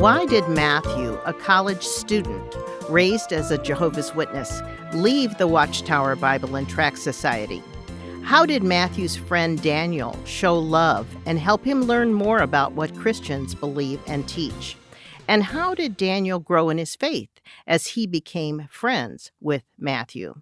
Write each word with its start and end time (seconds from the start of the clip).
Why 0.00 0.26
did 0.26 0.48
Matthew, 0.48 1.18
a 1.26 1.32
college 1.32 1.82
student 1.82 2.54
raised 2.88 3.32
as 3.32 3.50
a 3.50 3.58
Jehovah's 3.58 4.14
Witness, 4.14 4.62
leave 4.92 5.36
the 5.38 5.46
Watchtower 5.46 6.16
Bible 6.16 6.56
and 6.56 6.68
Tract 6.68 6.98
Society? 6.98 7.62
How 8.22 8.46
did 8.46 8.62
Matthew's 8.62 9.16
friend 9.16 9.60
Daniel 9.60 10.16
show 10.24 10.58
love 10.58 11.06
and 11.26 11.38
help 11.38 11.64
him 11.64 11.82
learn 11.82 12.14
more 12.14 12.38
about 12.38 12.72
what 12.72 12.96
Christians 12.96 13.54
believe 13.54 14.00
and 14.06 14.28
teach? 14.28 14.76
And 15.28 15.44
how 15.44 15.74
did 15.74 15.98
Daniel 15.98 16.38
grow 16.38 16.70
in 16.70 16.78
his 16.78 16.96
faith 16.96 17.28
as 17.66 17.88
he 17.88 18.06
became 18.06 18.66
friends 18.70 19.30
with 19.42 19.62
Matthew? 19.78 20.40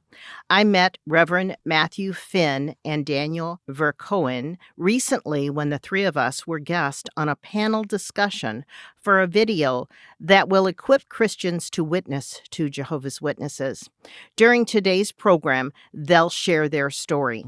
I 0.48 0.62
met 0.62 0.96
Reverend 1.04 1.56
Matthew 1.64 2.12
Finn 2.12 2.77
and 2.84 3.04
Daniel 3.04 3.60
Vercoen 3.68 4.58
recently 4.77 5.50
when 5.50 5.70
the 5.70 5.80
three 5.80 6.04
of 6.04 6.16
us 6.16 6.46
were 6.46 6.60
guests 6.60 7.10
on 7.16 7.28
a 7.28 7.34
panel 7.34 7.82
discussion 7.82 8.64
for 8.96 9.20
a 9.20 9.27
video 9.27 9.88
that 10.20 10.48
will 10.48 10.68
equip 10.68 11.08
Christians 11.08 11.68
to 11.70 11.82
witness 11.82 12.41
to 12.50 12.70
Jehovah's 12.70 13.20
Witnesses. 13.20 13.91
During 14.36 14.64
today's 14.64 15.10
program, 15.10 15.72
they'll 15.92 16.30
share 16.30 16.68
their 16.68 16.91
story. 16.91 17.44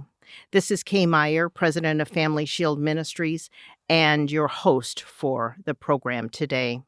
This 0.51 0.73
is 0.73 0.83
Kay 0.83 1.07
Meyer, 1.07 1.49
president 1.49 2.01
of 2.01 2.09
Family 2.09 2.47
Shield 2.47 2.81
Ministries, 2.81 3.49
and 3.89 4.29
your 4.29 4.49
host 4.49 5.01
for 5.01 5.57
the 5.65 5.75
program 5.75 6.29
today. 6.29 6.83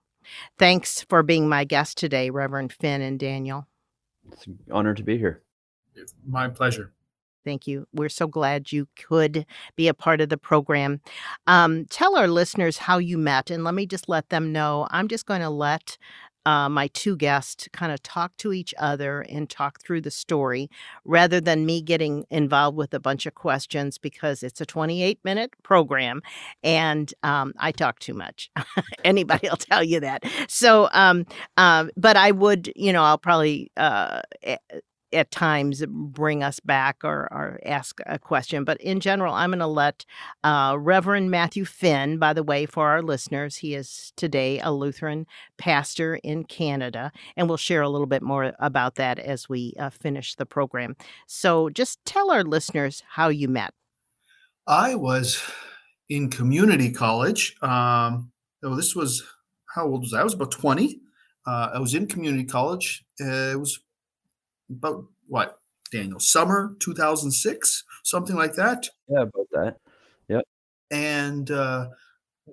Thanks 0.59 1.02
for 1.02 1.23
being 1.23 1.48
my 1.48 1.65
guest 1.65 1.98
today, 1.98 2.30
Reverend 2.30 2.73
Finn 2.73 3.02
and 3.02 3.19
Daniel. 3.19 3.66
It's 4.33 4.47
an 4.47 4.59
honor 4.70 4.95
to 4.95 5.03
be 5.03 5.19
here. 5.19 5.43
My 6.27 6.48
pleasure. 6.48 6.92
Thank 7.45 7.67
you. 7.67 7.87
We're 7.95 8.11
so 8.11 8.27
glad 8.27 8.70
you 8.70 8.87
could 8.97 9.47
be 9.75 9.89
a 9.89 9.95
part 9.95 10.20
of 10.20 10.28
the 10.28 10.37
program. 10.37 11.00
Um, 11.47 11.87
tell 11.87 12.17
our 12.17 12.28
listeners 12.28 12.77
how 12.77 12.98
you 12.98 13.17
met, 13.17 13.50
and 13.50 13.64
let 13.64 13.75
me 13.75 13.87
just 13.87 14.09
let 14.09 14.28
them 14.28 14.53
know. 14.53 14.87
I'm 14.91 15.09
just 15.09 15.27
going 15.27 15.41
to 15.41 15.50
let 15.50 15.97
uh, 16.46 16.69
my 16.69 16.88
two 16.88 17.16
guests 17.16 17.69
kind 17.72 17.92
of 17.92 18.02
talk 18.02 18.36
to 18.38 18.52
each 18.52 18.74
other 18.78 19.20
and 19.22 19.48
talk 19.50 19.80
through 19.80 20.00
the 20.00 20.10
story 20.10 20.70
rather 21.05 21.41
than 21.41 21.66
me 21.66 21.82
getting 21.82 22.24
involved 22.30 22.77
with 22.77 22.94
a 22.94 23.00
bunch 23.00 23.27
of 23.27 23.34
questions 23.34 23.98
because 23.98 24.42
it's 24.42 24.60
a 24.60 24.66
28 24.66 25.19
minute 25.24 25.52
program 25.62 26.22
and 26.62 27.12
um, 27.22 27.52
I 27.58 27.72
talk 27.72 27.98
too 27.98 28.14
much. 28.14 28.50
Anybody 29.05 29.48
will 29.48 29.56
tell 29.56 29.84
you 29.84 30.00
that. 30.00 30.24
So, 30.48 30.88
um, 30.92 31.27
uh, 31.56 31.86
but 31.97 32.16
I 32.16 32.30
would, 32.30 32.72
you 32.75 32.92
know, 32.92 33.02
I'll 33.02 33.19
probably 33.19 33.70
uh, 33.77 34.22
at 35.12 35.30
times 35.30 35.84
bring 35.89 36.42
us 36.42 36.61
back 36.61 36.98
or, 37.05 37.28
or 37.33 37.61
ask 37.64 38.00
a 38.06 38.19
question. 38.19 38.64
But 38.64 38.80
in 38.80 39.00
general, 39.00 39.34
I'm 39.34 39.50
going 39.50 39.58
to 39.61 39.66
let 39.66 40.05
uh, 40.44 40.77
Reverend 40.78 41.30
Matthew 41.30 41.64
Finn, 41.64 42.19
by 42.19 42.33
the 42.33 42.42
way, 42.42 42.66
for 42.66 42.89
our 42.89 43.03
listeners, 43.03 43.56
he 43.56 43.75
is 43.75 44.12
today 44.16 44.61
a 44.61 44.72
Lutheran 44.72 45.27
pastor 45.58 46.16
in 46.22 46.44
Canada, 46.44 47.12
and 47.36 47.48
we'll 47.48 47.56
share 47.56 47.83
a 47.83 47.88
little 47.88 48.06
bit 48.06 48.22
more 48.22 48.53
about 48.58 48.97
that 48.97 49.19
as 49.19 49.48
we 49.48 49.75
uh, 49.78 49.91
finish 49.91 50.34
the 50.34 50.47
program. 50.47 50.97
So 51.27 51.70
just 51.70 52.05
tell 52.05 52.31
our 52.31 52.44
listeners 52.44 53.03
how 53.08 53.28
you 53.28 53.48
met. 53.48 53.75
I 54.66 54.94
was 54.94 55.42
in 56.08 56.31
community 56.31 56.91
college. 56.91 57.56
Um, 57.62 58.31
oh, 58.62 58.75
this 58.77 58.94
was 58.94 59.22
how 59.75 59.86
old 59.86 60.03
was 60.03 60.12
I? 60.12 60.20
I 60.20 60.25
was 60.25 60.34
about 60.34 60.50
20. 60.50 61.00
Uh, 61.47 61.70
I 61.75 61.78
was 61.78 61.94
in 61.94 62.06
community 62.06 62.44
college. 62.44 63.05
It 63.19 63.58
was 63.58 63.81
about 64.70 65.04
what 65.26 65.58
Daniel 65.92 66.20
summer 66.20 66.76
2006 66.80 67.84
something 68.04 68.36
like 68.36 68.54
that? 68.54 68.88
Yeah 69.08 69.22
about 69.22 69.46
that. 69.52 69.76
Yep. 70.28 70.44
And 70.91 71.50
uh, 71.50 71.88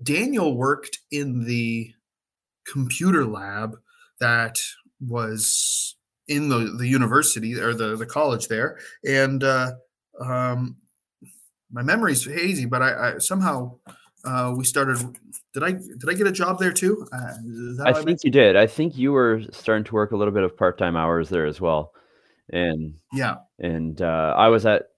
Daniel 0.04 0.56
worked 0.56 1.00
in 1.12 1.46
the 1.46 1.92
computer 2.66 3.26
lab 3.26 3.78
that 4.20 4.60
was 5.00 5.96
in 6.28 6.50
the, 6.50 6.76
the 6.78 6.88
university 6.88 7.56
or 7.60 7.74
the, 7.74 7.96
the 7.96 8.06
college 8.06 8.48
there. 8.48 8.78
And 9.06 9.44
uh, 9.44 9.72
um, 10.20 10.78
my 11.72 11.84
memory's 11.84 12.26
hazy 12.26 12.66
but 12.66 12.82
I, 12.82 13.12
I 13.12 13.18
somehow 13.20 13.78
uh, 14.26 14.54
we 14.58 14.66
started 14.66 14.98
did 15.54 15.64
i 15.64 15.72
did 15.72 16.10
i 16.10 16.14
get 16.14 16.28
a 16.28 16.32
job 16.32 16.60
there 16.60 16.72
too? 16.72 17.08
Uh, 17.12 17.84
i 17.86 17.94
think 17.94 18.24
you 18.24 18.32
did. 18.32 18.56
I 18.56 18.68
think 18.68 18.98
you 18.98 19.12
were 19.12 19.44
starting 19.52 19.84
to 19.86 19.94
work 19.94 20.12
a 20.12 20.18
little 20.18 20.34
bit 20.34 20.44
of 20.44 20.58
part-time 20.58 20.96
hours 20.96 21.30
there 21.30 21.46
as 21.46 21.62
well 21.62 21.94
and 22.52 22.94
yeah. 23.14 23.36
and 23.60 24.02
uh, 24.02 24.34
i 24.38 24.48
was 24.48 24.66
at 24.66 24.90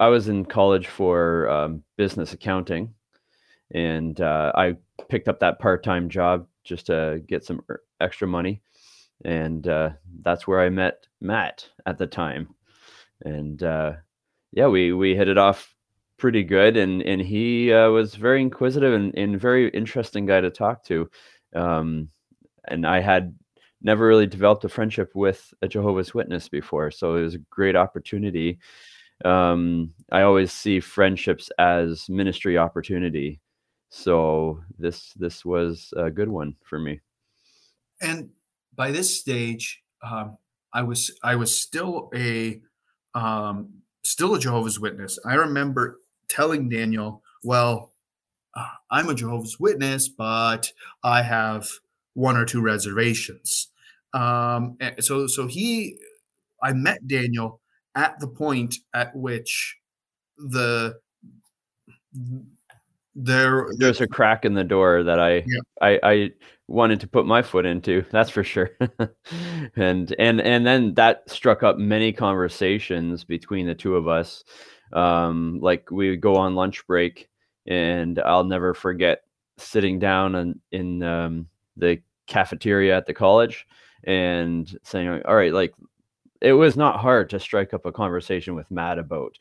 i 0.00 0.08
was 0.08 0.28
in 0.28 0.44
college 0.44 0.86
for 0.86 1.48
um, 1.48 1.82
business 1.96 2.32
accounting. 2.32 2.94
And 3.70 4.20
uh, 4.20 4.52
i 4.54 4.76
picked 5.08 5.28
up 5.28 5.40
that 5.40 5.58
part-time 5.58 6.08
job 6.08 6.46
just 6.64 6.86
to 6.86 7.22
get 7.26 7.44
some 7.44 7.60
extra 8.00 8.26
money. 8.28 8.62
And 9.24 9.66
uh, 9.66 9.90
that's 10.22 10.46
where 10.46 10.60
i 10.60 10.68
met 10.68 11.06
matt 11.20 11.68
at 11.86 11.98
the 11.98 12.06
time. 12.06 12.54
And 13.22 13.62
uh, 13.62 13.92
yeah 14.52 14.68
we 14.68 14.92
we 14.92 15.16
hit 15.16 15.28
it 15.28 15.38
off 15.38 15.74
pretty 16.18 16.44
good. 16.44 16.76
And 16.76 17.02
and 17.02 17.20
he 17.20 17.72
uh, 17.72 17.90
was 17.90 18.14
very 18.14 18.40
inquisitive 18.40 18.94
and, 18.94 19.16
and 19.16 19.40
very 19.40 19.68
interesting 19.70 20.26
guy 20.26 20.40
to 20.40 20.50
talk 20.50 20.84
to. 20.84 21.10
Um, 21.54 22.10
and 22.66 22.86
i 22.86 23.00
had 23.00 23.34
never 23.82 24.06
really 24.06 24.26
developed 24.26 24.64
a 24.64 24.68
friendship 24.68 25.10
with 25.14 25.52
a 25.62 25.68
Jehovah's 25.68 26.14
Witness 26.14 26.48
before. 26.48 26.90
So 26.90 27.16
it 27.16 27.22
was 27.22 27.34
a 27.34 27.44
great 27.50 27.76
opportunity. 27.76 28.58
Um, 29.24 29.92
I 30.12 30.22
always 30.22 30.52
see 30.52 30.80
friendships 30.80 31.50
as 31.58 32.08
ministry 32.08 32.58
opportunity. 32.58 33.40
So 33.90 34.60
this 34.78 35.12
this 35.14 35.44
was 35.44 35.92
a 35.96 36.10
good 36.10 36.28
one 36.28 36.54
for 36.64 36.78
me. 36.78 37.00
And 38.00 38.30
by 38.74 38.92
this 38.92 39.18
stage, 39.18 39.82
um, 40.02 40.36
I 40.72 40.82
was 40.82 41.10
I 41.22 41.36
was 41.36 41.58
still 41.58 42.10
a 42.14 42.60
um, 43.14 43.70
still 44.02 44.34
a 44.34 44.40
Jehovah's 44.40 44.78
Witness. 44.78 45.18
I 45.24 45.34
remember 45.34 45.98
telling 46.28 46.68
Daniel, 46.68 47.22
"Well, 47.42 47.92
uh, 48.54 48.66
I'm 48.90 49.08
a 49.08 49.14
Jehovah's 49.14 49.58
Witness, 49.58 50.08
but 50.08 50.70
I 51.02 51.22
have 51.22 51.68
one 52.18 52.36
or 52.36 52.44
two 52.44 52.60
reservations. 52.60 53.68
Um, 54.12 54.76
so 54.98 55.28
so 55.28 55.46
he, 55.46 55.96
I 56.62 56.72
met 56.72 57.06
Daniel 57.06 57.60
at 57.94 58.18
the 58.18 58.26
point 58.26 58.74
at 58.92 59.14
which 59.14 59.78
the 60.36 60.98
there 63.14 63.68
there's 63.78 64.00
a 64.00 64.08
crack 64.08 64.44
in 64.44 64.54
the 64.54 64.64
door 64.64 65.04
that 65.04 65.20
I 65.20 65.44
yeah. 65.46 65.60
I, 65.80 66.00
I 66.02 66.30
wanted 66.66 67.00
to 67.00 67.06
put 67.06 67.24
my 67.24 67.40
foot 67.40 67.66
into. 67.66 68.04
That's 68.10 68.30
for 68.30 68.42
sure. 68.42 68.70
and 69.76 70.12
and 70.18 70.40
and 70.40 70.66
then 70.66 70.94
that 70.94 71.30
struck 71.30 71.62
up 71.62 71.78
many 71.78 72.12
conversations 72.12 73.22
between 73.22 73.66
the 73.66 73.76
two 73.76 73.94
of 73.94 74.08
us. 74.08 74.42
Um, 74.92 75.60
like 75.62 75.90
we 75.92 76.10
would 76.10 76.20
go 76.20 76.34
on 76.34 76.56
lunch 76.56 76.84
break, 76.86 77.28
and 77.66 78.18
I'll 78.18 78.44
never 78.44 78.74
forget 78.74 79.22
sitting 79.58 79.98
down 79.98 80.34
in, 80.34 80.60
in 80.72 81.02
um, 81.02 81.48
the 81.76 82.00
cafeteria 82.28 82.96
at 82.96 83.06
the 83.06 83.14
college 83.14 83.66
and 84.04 84.78
saying, 84.84 85.08
all 85.24 85.34
right, 85.34 85.52
like 85.52 85.74
it 86.40 86.52
was 86.52 86.76
not 86.76 87.00
hard 87.00 87.28
to 87.30 87.40
strike 87.40 87.74
up 87.74 87.84
a 87.84 87.92
conversation 87.92 88.54
with 88.54 88.70
Matt 88.70 88.98
about 88.98 89.36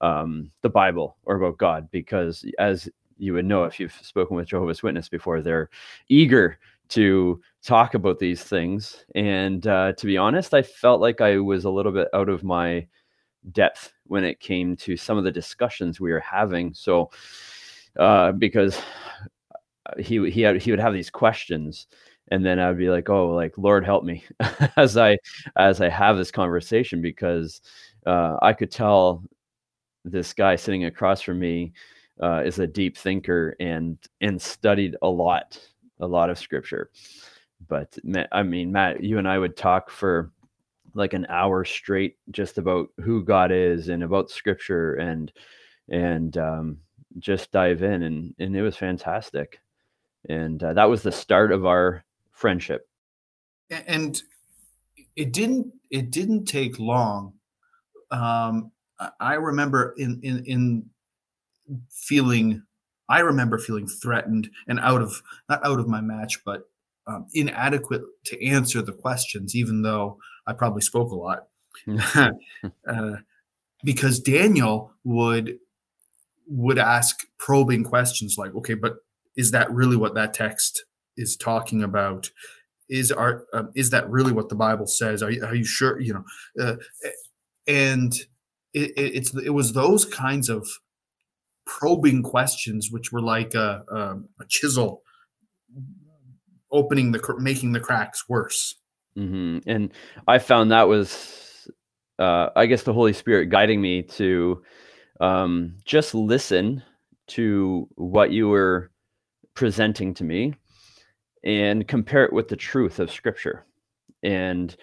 um, 0.00 0.50
the 0.62 0.68
Bible 0.68 1.16
or 1.24 1.36
about 1.36 1.58
God, 1.58 1.90
because 1.90 2.44
as 2.58 2.88
you 3.18 3.32
would 3.32 3.46
know 3.46 3.64
if 3.64 3.80
you've 3.80 3.98
spoken 4.02 4.36
with 4.36 4.48
Jehovah's 4.48 4.82
Witness 4.82 5.08
before, 5.08 5.40
they're 5.40 5.70
eager 6.08 6.58
to 6.90 7.40
talk 7.64 7.94
about 7.94 8.18
these 8.18 8.44
things. 8.44 9.04
And 9.14 9.66
uh, 9.66 9.94
to 9.94 10.06
be 10.06 10.16
honest, 10.16 10.54
I 10.54 10.62
felt 10.62 11.00
like 11.00 11.20
I 11.20 11.38
was 11.38 11.64
a 11.64 11.70
little 11.70 11.90
bit 11.90 12.08
out 12.14 12.28
of 12.28 12.44
my 12.44 12.86
depth 13.52 13.92
when 14.06 14.22
it 14.22 14.38
came 14.38 14.76
to 14.76 14.96
some 14.96 15.18
of 15.18 15.24
the 15.24 15.32
discussions 15.32 15.98
we 15.98 16.12
were 16.12 16.20
having. 16.20 16.74
So, 16.74 17.10
uh, 17.98 18.32
because 18.32 18.80
he 19.98 20.30
he 20.30 20.42
had 20.42 20.60
he 20.60 20.70
would 20.70 20.80
have 20.80 20.92
these 20.92 21.10
questions 21.10 21.86
and 22.30 22.44
then 22.44 22.58
I'd 22.58 22.78
be 22.78 22.90
like, 22.90 23.08
"Oh, 23.08 23.30
like 23.30 23.56
Lord 23.58 23.84
help 23.84 24.04
me," 24.04 24.24
as 24.76 24.96
I 24.96 25.18
as 25.56 25.80
I 25.80 25.88
have 25.88 26.16
this 26.16 26.30
conversation 26.30 27.00
because 27.02 27.60
uh, 28.06 28.36
I 28.42 28.52
could 28.52 28.70
tell 28.70 29.22
this 30.04 30.32
guy 30.32 30.56
sitting 30.56 30.84
across 30.84 31.20
from 31.22 31.38
me 31.38 31.72
uh, 32.22 32.42
is 32.44 32.58
a 32.58 32.66
deep 32.66 32.96
thinker 32.96 33.56
and 33.60 33.98
and 34.20 34.40
studied 34.40 34.96
a 35.02 35.08
lot, 35.08 35.60
a 36.00 36.06
lot 36.06 36.30
of 36.30 36.38
scripture. 36.38 36.90
But 37.68 37.96
I 38.32 38.42
mean, 38.42 38.72
Matt, 38.72 39.02
you 39.02 39.18
and 39.18 39.28
I 39.28 39.38
would 39.38 39.56
talk 39.56 39.90
for 39.90 40.30
like 40.94 41.12
an 41.14 41.26
hour 41.28 41.64
straight 41.64 42.16
just 42.30 42.58
about 42.58 42.88
who 43.02 43.22
God 43.24 43.52
is 43.52 43.88
and 43.88 44.02
about 44.02 44.30
scripture 44.30 44.94
and 44.94 45.32
and 45.90 46.36
um, 46.38 46.78
just 47.18 47.52
dive 47.52 47.82
in 47.82 48.02
and 48.04 48.34
and 48.38 48.56
it 48.56 48.62
was 48.62 48.76
fantastic 48.76 49.60
and 50.28 50.62
uh, 50.62 50.72
that 50.74 50.90
was 50.90 51.02
the 51.02 51.12
start 51.12 51.52
of 51.52 51.66
our 51.66 52.04
friendship. 52.36 52.88
And 53.70 54.22
it 55.16 55.32
didn't 55.32 55.72
it 55.90 56.10
didn't 56.10 56.44
take 56.44 56.78
long. 56.78 57.32
Um, 58.10 58.70
I 59.18 59.34
remember 59.34 59.94
in 59.96 60.20
in 60.22 60.44
in 60.44 60.90
feeling 61.90 62.62
I 63.08 63.20
remember 63.20 63.58
feeling 63.58 63.88
threatened 63.88 64.50
and 64.68 64.78
out 64.80 65.02
of 65.02 65.22
not 65.48 65.64
out 65.66 65.80
of 65.80 65.88
my 65.88 66.00
match, 66.00 66.44
but 66.44 66.68
um, 67.06 67.26
inadequate 67.32 68.02
to 68.26 68.46
answer 68.46 68.82
the 68.82 68.92
questions, 68.92 69.54
even 69.54 69.82
though 69.82 70.18
I 70.46 70.52
probably 70.52 70.82
spoke 70.82 71.10
a 71.10 71.16
lot. 71.16 71.46
uh, 72.88 73.16
because 73.84 74.20
Daniel 74.20 74.92
would 75.04 75.58
would 76.48 76.78
ask 76.78 77.26
probing 77.38 77.84
questions 77.84 78.36
like, 78.38 78.54
"Okay, 78.54 78.74
but 78.74 78.96
is 79.36 79.50
that 79.50 79.70
really 79.70 79.96
what 79.96 80.14
that 80.14 80.34
text 80.34 80.84
is 81.16 81.36
talking 81.36 81.82
about? 81.82 82.30
Is 82.88 83.10
our 83.10 83.44
um, 83.52 83.70
is 83.74 83.90
that 83.90 84.08
really 84.08 84.32
what 84.32 84.48
the 84.48 84.54
Bible 84.54 84.86
says? 84.86 85.22
Are 85.22 85.30
you, 85.30 85.44
are 85.44 85.54
you 85.54 85.64
sure? 85.64 86.00
You 86.00 86.14
know?" 86.14 86.24
Uh, 86.60 86.76
and 87.66 88.14
it, 88.72 88.90
it, 88.96 89.16
it's 89.16 89.34
it 89.34 89.50
was 89.50 89.72
those 89.72 90.04
kinds 90.04 90.48
of 90.48 90.68
probing 91.66 92.22
questions, 92.22 92.90
which 92.90 93.12
were 93.12 93.20
like 93.20 93.54
a, 93.54 93.84
a, 93.90 94.16
a 94.40 94.46
chisel 94.48 95.02
opening 96.70 97.12
the 97.12 97.34
making 97.38 97.72
the 97.72 97.80
cracks 97.80 98.28
worse. 98.28 98.76
Mm-hmm. 99.18 99.68
And 99.68 99.92
I 100.28 100.38
found 100.38 100.70
that 100.70 100.88
was, 100.88 101.68
uh, 102.18 102.50
I 102.54 102.66
guess, 102.66 102.82
the 102.82 102.92
Holy 102.92 103.12
Spirit 103.12 103.46
guiding 103.46 103.80
me 103.80 104.02
to 104.02 104.62
um, 105.20 105.76
just 105.84 106.14
listen 106.14 106.82
to 107.28 107.88
what 107.94 108.30
you 108.30 108.48
were 108.48 108.90
presenting 109.54 110.14
to 110.14 110.24
me 110.24 110.54
and 111.46 111.86
compare 111.86 112.24
it 112.24 112.32
with 112.32 112.48
the 112.48 112.56
truth 112.56 112.98
of 112.98 113.10
Scripture. 113.10 113.64
And 114.22 114.76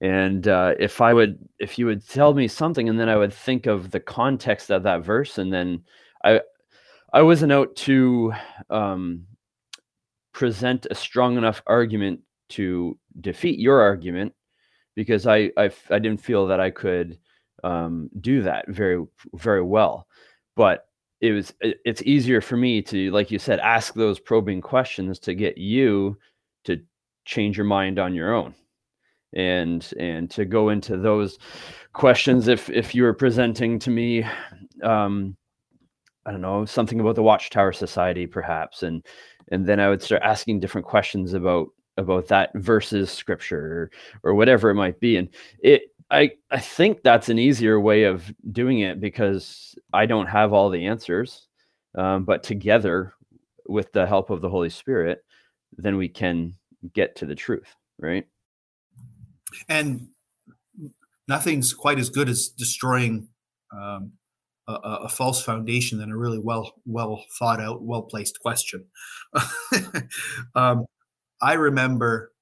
and 0.00 0.46
uh, 0.48 0.74
if 0.78 1.00
I 1.00 1.14
would, 1.14 1.38
if 1.58 1.78
you 1.78 1.86
would 1.86 2.06
tell 2.06 2.34
me 2.34 2.46
something, 2.46 2.88
and 2.88 3.00
then 3.00 3.08
I 3.08 3.16
would 3.16 3.32
think 3.32 3.64
of 3.66 3.90
the 3.90 4.00
context 4.00 4.70
of 4.70 4.82
that 4.82 5.02
verse, 5.02 5.38
and 5.38 5.50
then 5.50 5.82
I, 6.22 6.42
I 7.12 7.22
wasn't 7.22 7.52
out 7.52 7.74
to 7.76 8.34
um, 8.68 9.24
present 10.32 10.86
a 10.90 10.94
strong 10.94 11.38
enough 11.38 11.62
argument 11.66 12.20
to 12.50 12.98
defeat 13.22 13.58
your 13.58 13.80
argument 13.80 14.34
because 14.94 15.26
I 15.26 15.50
I, 15.56 15.70
I 15.90 15.98
didn't 15.98 16.18
feel 16.18 16.48
that 16.48 16.60
I 16.60 16.70
could 16.70 17.18
um, 17.62 18.10
do 18.20 18.42
that 18.42 18.66
very 18.68 19.02
very 19.32 19.62
well. 19.62 20.06
But 20.54 20.86
it 21.24 21.32
was 21.32 21.54
it's 21.60 22.02
easier 22.02 22.40
for 22.40 22.56
me 22.56 22.82
to 22.82 23.10
like 23.10 23.30
you 23.30 23.38
said 23.38 23.58
ask 23.60 23.94
those 23.94 24.18
probing 24.18 24.60
questions 24.60 25.18
to 25.18 25.34
get 25.34 25.56
you 25.56 26.16
to 26.64 26.78
change 27.24 27.56
your 27.56 27.66
mind 27.66 27.98
on 27.98 28.14
your 28.14 28.34
own 28.34 28.54
and 29.32 29.92
and 29.98 30.30
to 30.30 30.44
go 30.44 30.68
into 30.68 30.96
those 30.96 31.38
questions 31.94 32.46
if 32.48 32.68
if 32.68 32.94
you 32.94 33.02
were 33.02 33.14
presenting 33.14 33.78
to 33.78 33.90
me 33.90 34.24
um 34.82 35.36
I 36.26 36.30
don't 36.30 36.40
know, 36.40 36.64
something 36.64 37.00
about 37.00 37.16
the 37.16 37.22
Watchtower 37.22 37.72
Society, 37.72 38.26
perhaps, 38.26 38.82
and 38.82 39.04
and 39.48 39.66
then 39.66 39.78
I 39.78 39.88
would 39.88 40.02
start 40.02 40.22
asking 40.22 40.60
different 40.60 40.86
questions 40.86 41.34
about 41.34 41.68
about 41.96 42.26
that 42.28 42.50
versus 42.54 43.10
scripture 43.10 43.90
or, 44.22 44.30
or 44.30 44.34
whatever 44.34 44.70
it 44.70 44.74
might 44.74 44.98
be. 45.00 45.16
And 45.16 45.28
it 45.60 45.82
I 46.14 46.30
I 46.50 46.60
think 46.60 47.02
that's 47.02 47.28
an 47.28 47.38
easier 47.38 47.80
way 47.80 48.04
of 48.04 48.32
doing 48.52 48.78
it 48.78 49.00
because 49.00 49.74
I 49.92 50.06
don't 50.06 50.28
have 50.28 50.52
all 50.52 50.70
the 50.70 50.86
answers, 50.86 51.48
um, 51.98 52.24
but 52.24 52.42
together 52.44 53.14
with 53.66 53.92
the 53.92 54.06
help 54.06 54.30
of 54.30 54.40
the 54.40 54.48
Holy 54.48 54.70
Spirit, 54.70 55.24
then 55.76 55.96
we 55.96 56.08
can 56.08 56.54
get 56.92 57.16
to 57.16 57.26
the 57.26 57.34
truth, 57.34 57.74
right? 57.98 58.26
And 59.68 60.08
nothing's 61.26 61.72
quite 61.72 61.98
as 61.98 62.10
good 62.10 62.28
as 62.28 62.48
destroying 62.48 63.28
um, 63.72 64.12
a, 64.68 64.72
a, 64.72 65.08
false 65.08 65.42
foundation 65.42 65.98
than 65.98 66.12
a 66.12 66.16
really 66.16 66.38
well 66.38 66.74
well 66.86 67.24
thought 67.38 67.60
out, 67.60 67.82
well 67.82 68.02
placed 68.02 68.38
question. 68.40 68.86
um, 70.54 70.86
I 71.42 71.54
remember 71.54 72.32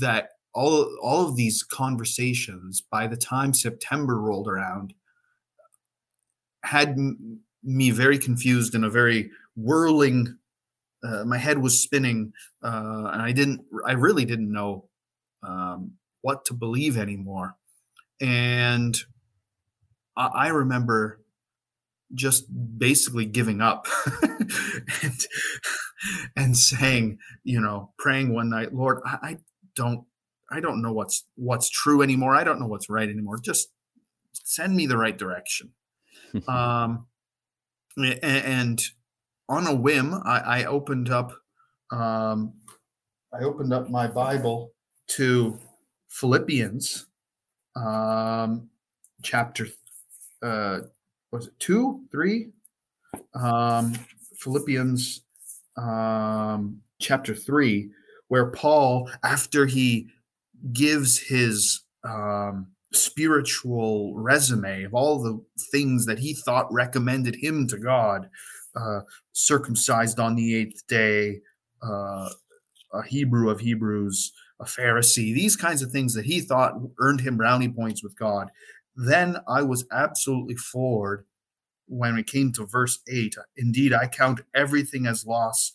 that 0.00 0.30
all 0.56 0.96
all 1.02 1.28
of 1.28 1.36
these 1.36 1.62
conversations 1.62 2.82
by 2.90 3.06
the 3.06 3.16
time 3.16 3.52
September 3.52 4.18
rolled 4.20 4.48
around 4.48 4.94
had 6.64 6.90
m- 6.90 7.40
me 7.62 7.90
very 7.90 8.18
confused 8.18 8.74
in 8.74 8.82
a 8.84 8.90
very 8.90 9.30
whirling. 9.54 10.38
Uh, 11.04 11.24
my 11.24 11.38
head 11.38 11.58
was 11.58 11.80
spinning, 11.80 12.32
uh, 12.64 13.10
and 13.12 13.22
I 13.22 13.32
didn't. 13.32 13.60
I 13.86 13.92
really 13.92 14.24
didn't 14.24 14.50
know 14.50 14.88
um, 15.42 15.92
what 16.22 16.44
to 16.46 16.54
believe 16.54 16.96
anymore. 16.96 17.54
And 18.20 18.96
I 20.16 20.48
remember 20.48 21.20
just 22.14 22.46
basically 22.78 23.26
giving 23.26 23.60
up 23.60 23.86
and, 25.02 25.26
and 26.34 26.56
saying, 26.56 27.18
you 27.44 27.60
know, 27.60 27.92
praying 27.98 28.32
one 28.32 28.48
night, 28.48 28.72
Lord, 28.72 29.00
I, 29.04 29.18
I, 29.22 29.36
don't, 29.74 30.06
I 30.50 30.60
don't 30.60 30.82
know 30.82 30.92
what's 30.92 31.24
what's 31.36 31.68
true 31.68 32.02
anymore. 32.02 32.34
I 32.34 32.44
don't 32.44 32.60
know 32.60 32.66
what's 32.66 32.88
right 32.88 33.08
anymore. 33.08 33.38
Just 33.38 33.68
send 34.32 34.76
me 34.76 34.86
the 34.86 34.96
right 34.96 35.16
direction. 35.16 35.72
um, 36.48 37.06
and, 37.96 38.18
and, 38.22 38.82
on 39.48 39.64
a 39.68 39.74
whim, 39.74 40.12
I, 40.24 40.38
I 40.40 40.64
opened 40.64 41.08
up, 41.08 41.32
um, 41.92 42.52
I 43.32 43.44
opened 43.44 43.72
up 43.72 43.88
my 43.88 44.08
Bible 44.08 44.72
to 45.10 45.56
Philippians, 46.08 47.06
um, 47.76 48.68
chapter 49.22 49.68
uh, 50.42 50.80
was 51.30 51.46
it 51.46 51.58
two, 51.58 52.02
three? 52.10 52.50
Um, 53.34 53.94
Philippians 54.34 55.22
um, 55.76 56.80
chapter 57.00 57.34
three, 57.34 57.90
where 58.28 58.46
Paul, 58.46 59.10
after 59.22 59.66
he 59.66 60.08
gives 60.72 61.18
his 61.18 61.82
um, 62.04 62.68
spiritual 62.92 64.14
resume 64.16 64.84
of 64.84 64.94
all 64.94 65.22
the 65.22 65.40
things 65.70 66.06
that 66.06 66.18
he 66.18 66.34
thought 66.34 66.72
recommended 66.72 67.36
him 67.36 67.66
to 67.68 67.78
God, 67.78 68.28
uh, 68.74 69.00
circumcised 69.32 70.18
on 70.18 70.34
the 70.34 70.54
eighth 70.54 70.86
day, 70.86 71.40
uh, 71.82 72.28
a 72.92 73.02
Hebrew 73.06 73.50
of 73.50 73.60
Hebrews, 73.60 74.32
a 74.60 74.64
Pharisee, 74.64 75.34
these 75.34 75.56
kinds 75.56 75.82
of 75.82 75.90
things 75.90 76.14
that 76.14 76.24
he 76.24 76.40
thought 76.40 76.74
earned 76.98 77.20
him 77.20 77.36
brownie 77.36 77.68
points 77.68 78.02
with 78.02 78.16
God. 78.18 78.50
Then 78.96 79.36
I 79.46 79.62
was 79.62 79.84
absolutely 79.92 80.56
floored 80.56 81.26
when 81.88 82.16
it 82.16 82.26
came 82.26 82.52
to 82.52 82.66
verse 82.66 82.98
8. 83.08 83.36
Indeed, 83.56 83.92
I 83.92 84.06
count 84.08 84.40
everything 84.54 85.06
as 85.06 85.26
loss 85.26 85.72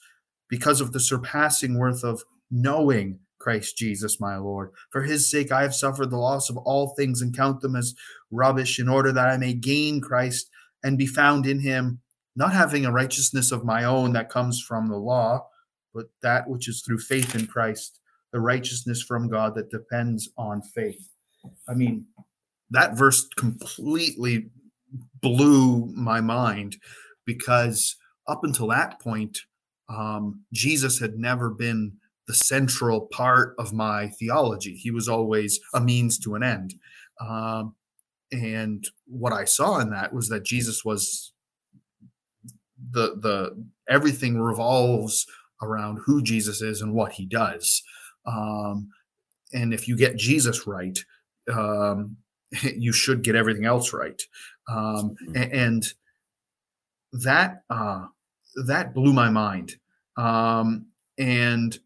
because 0.50 0.82
of 0.82 0.92
the 0.92 1.00
surpassing 1.00 1.78
worth 1.78 2.04
of 2.04 2.24
knowing 2.50 3.20
Christ 3.42 3.76
Jesus, 3.78 4.20
my 4.20 4.38
Lord. 4.38 4.72
For 4.92 5.02
his 5.02 5.30
sake, 5.30 5.52
I 5.52 5.64
have 5.64 5.76
suffered 5.76 6.12
the 6.12 6.18
loss 6.18 6.50
of 6.50 6.58
all 6.58 6.94
things 6.96 7.22
and 7.22 7.36
count 7.36 7.62
them 7.62 7.76
as 7.76 7.96
rubbish 8.30 8.80
in 8.80 8.88
order 8.88 9.12
that 9.12 9.28
I 9.28 9.38
may 9.38 9.54
gain 9.54 10.00
Christ 10.00 10.50
and 10.84 10.98
be 10.98 11.08
found 11.08 11.46
in 11.46 11.60
him, 11.60 12.00
not 12.36 12.54
having 12.54 12.86
a 12.86 12.92
righteousness 12.92 13.52
of 13.52 13.66
my 13.66 13.84
own 13.84 14.14
that 14.14 14.30
comes 14.30 14.62
from 14.62 14.88
the 14.88 14.98
law, 14.98 15.48
but 15.94 16.06
that 16.22 16.48
which 16.48 16.70
is 16.70 16.82
through 16.82 17.00
faith 17.00 17.36
in 17.36 17.48
Christ, 17.48 18.00
the 18.32 18.40
righteousness 18.40 19.02
from 19.02 19.28
God 19.28 19.56
that 19.56 19.72
depends 19.72 20.30
on 20.38 20.62
faith. 20.62 21.10
I 21.68 21.74
mean, 21.74 22.06
that 22.70 22.98
verse 22.98 23.28
completely 23.38 24.50
blew 25.22 25.88
my 25.88 26.22
mind 26.22 26.78
because 27.26 27.96
up 28.28 28.44
until 28.44 28.68
that 28.68 29.00
point, 29.00 29.38
um, 29.90 30.44
Jesus 30.54 31.00
had 31.00 31.18
never 31.18 31.50
been 31.50 31.94
the 32.32 32.36
central 32.36 33.02
part 33.12 33.54
of 33.60 33.74
my 33.74 34.08
theology. 34.08 34.74
He 34.74 34.90
was 34.90 35.10
always 35.10 35.60
a 35.74 35.82
means 35.82 36.18
to 36.20 36.36
an 36.36 36.44
end. 36.44 36.74
Um, 37.20 37.76
and 38.32 38.88
what 39.06 39.34
I 39.34 39.44
saw 39.44 39.80
in 39.80 39.90
that 39.90 40.14
was 40.14 40.30
that 40.30 40.46
Jesus 40.46 40.86
was 40.86 41.34
the 42.90 43.18
the 43.18 43.66
everything 43.90 44.40
revolves 44.40 45.28
around 45.62 46.00
who 46.06 46.24
Jesus 46.24 46.62
is 46.62 46.82
and 46.82 46.94
what 46.94 47.12
he 47.12 47.26
does. 47.26 47.84
Um, 48.26 48.88
and 49.52 49.74
if 49.74 49.90
you 49.90 49.98
get 49.98 50.16
Jesus 50.16 50.66
right, 50.66 50.98
um, 51.52 52.16
you 52.64 52.94
should 52.94 53.24
get 53.24 53.36
everything 53.36 53.66
else 53.66 53.92
right. 53.92 54.22
Um, 54.70 55.18
mm-hmm. 55.28 55.36
and, 55.36 55.94
that 57.12 57.64
uh, 57.70 58.06
that 58.68 58.94
blew 58.94 59.12
my 59.12 59.30
mind. 59.30 59.76
Um, 60.16 60.86
and 61.18 61.78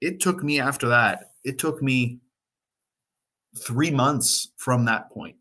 it 0.00 0.20
took 0.20 0.42
me 0.42 0.60
after 0.60 0.88
that. 0.88 1.32
It 1.44 1.58
took 1.58 1.82
me 1.82 2.20
three 3.58 3.90
months 3.90 4.52
from 4.56 4.84
that 4.84 5.10
point 5.10 5.36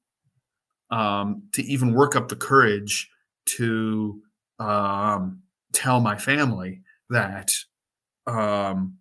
um, 0.92 1.44
to 1.54 1.64
even 1.64 1.94
work 1.94 2.16
up 2.16 2.28
the 2.28 2.36
courage 2.36 3.10
to 3.46 4.22
um, 4.60 5.42
tell 5.74 6.00
my 6.00 6.18
family 6.18 6.82
that 7.10 7.52
um, 8.28 8.98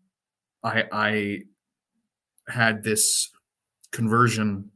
I, 0.63 0.85
I 0.93 1.39
had 2.49 2.83
this 2.83 3.31
conversion 3.93 4.71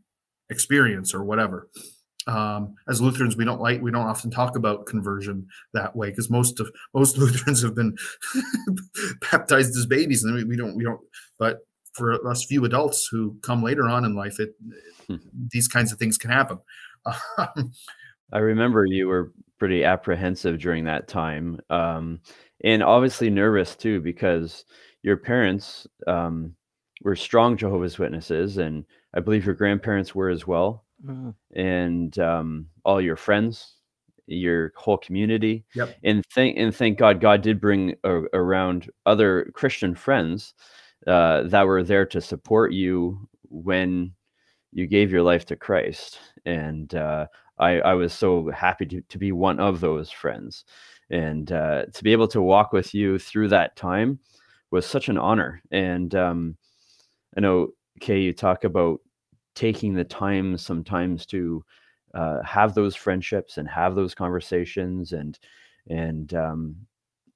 experience 0.51 1.15
or 1.15 1.25
whatever. 1.25 1.69
Um, 2.27 2.75
as 2.89 3.01
Lutherans, 3.01 3.37
we 3.37 3.45
don't 3.45 3.61
like 3.61 3.81
we 3.81 3.91
don't 3.91 4.07
often 4.07 4.31
talk 4.31 4.57
about 4.57 4.87
conversion 4.87 5.47
that 5.75 5.95
way 5.97 6.11
because 6.11 6.31
most 6.31 6.61
of 6.61 6.71
most 6.95 7.19
Lutherans 7.19 7.63
have 7.63 7.75
been 7.75 7.97
baptized 9.31 9.77
as 9.77 9.87
babies, 9.87 10.25
and 10.25 10.35
we, 10.35 10.45
we 10.45 10.57
don't 10.57 10.77
we 10.77 10.85
don't. 10.85 11.01
But 11.39 11.61
for 11.95 12.27
us 12.29 12.45
few 12.45 12.65
adults 12.65 13.07
who 13.07 13.37
come 13.43 13.63
later 13.63 13.89
on 13.89 14.05
in 14.05 14.15
life, 14.15 14.39
it 14.39 14.55
hmm. 15.09 15.17
these 15.51 15.69
kinds 15.69 15.93
of 15.93 15.99
things 15.99 16.19
can 16.19 16.31
happen. 16.31 16.59
I 18.33 18.39
remember 18.39 18.87
you 18.87 19.09
were 19.09 19.33
pretty 19.59 19.85
apprehensive 19.85 20.61
during 20.61 20.85
that 20.85 21.09
time, 21.09 21.61
um, 21.71 22.21
and 22.65 22.83
obviously 22.83 23.31
nervous 23.31 23.75
too 23.75 24.01
because 24.01 24.65
your 25.03 25.17
parents 25.17 25.87
um, 26.07 26.55
were 27.03 27.17
strong 27.17 27.57
Jehovah's 27.57 27.99
Witnesses, 27.99 28.59
and 28.59 28.85
I 29.15 29.21
believe 29.21 29.45
your 29.45 29.55
grandparents 29.55 30.15
were 30.15 30.31
as 30.31 30.47
well, 30.47 30.85
mm-hmm. 31.05 31.31
and 31.59 32.19
um, 32.19 32.67
all 32.85 33.01
your 33.01 33.17
friends, 33.17 33.75
your 34.27 34.73
whole 34.77 34.99
community. 34.99 35.65
Yep. 35.75 35.97
And 36.05 36.25
thank 36.35 36.59
and 36.59 36.75
thank 36.75 36.99
God, 36.99 37.21
God 37.21 37.43
did 37.43 37.61
bring 37.61 37.95
a, 38.05 38.23
around 38.33 38.91
other 39.07 39.51
Christian 39.55 39.95
friends 39.95 40.55
uh, 41.07 41.43
that 41.45 41.67
were 41.67 41.83
there 41.83 42.07
to 42.07 42.21
support 42.21 42.73
you 42.73 43.29
when 43.49 44.13
you 44.73 44.87
gave 44.87 45.13
your 45.13 45.23
life 45.23 45.45
to 45.47 45.57
Christ, 45.57 46.19
and 46.47 46.95
uh, 46.95 47.27
I, 47.59 47.81
I 47.81 47.93
was 47.93 48.15
so 48.15 48.51
happy 48.51 48.87
to, 48.87 49.03
to 49.03 49.19
be 49.19 49.31
one 49.31 49.61
of 49.61 49.81
those 49.81 50.11
friends, 50.11 50.65
and 51.11 51.53
uh, 51.53 51.85
to 51.93 52.03
be 52.03 52.13
able 52.13 52.29
to 52.29 52.41
walk 52.41 52.73
with 52.73 52.95
you 52.95 53.19
through 53.19 53.49
that 53.49 53.77
time 53.77 54.19
was 54.71 54.87
such 54.87 55.11
an 55.11 55.19
honor. 55.19 55.61
And 55.71 56.15
um, 56.15 56.57
I 57.37 57.41
know 57.41 57.69
Kay, 58.01 58.21
you 58.21 58.33
talk 58.33 58.65
about 58.65 59.01
taking 59.55 59.95
the 59.95 60.05
time 60.05 60.57
sometimes 60.57 61.27
to 61.27 61.65
uh, 62.15 62.43
have 62.43 62.75
those 62.75 62.95
friendships 62.95 63.59
and 63.59 63.69
have 63.69 63.95
those 63.95 64.15
conversations 64.15 65.13
and 65.13 65.39
and 65.89 66.35
um, 66.35 66.77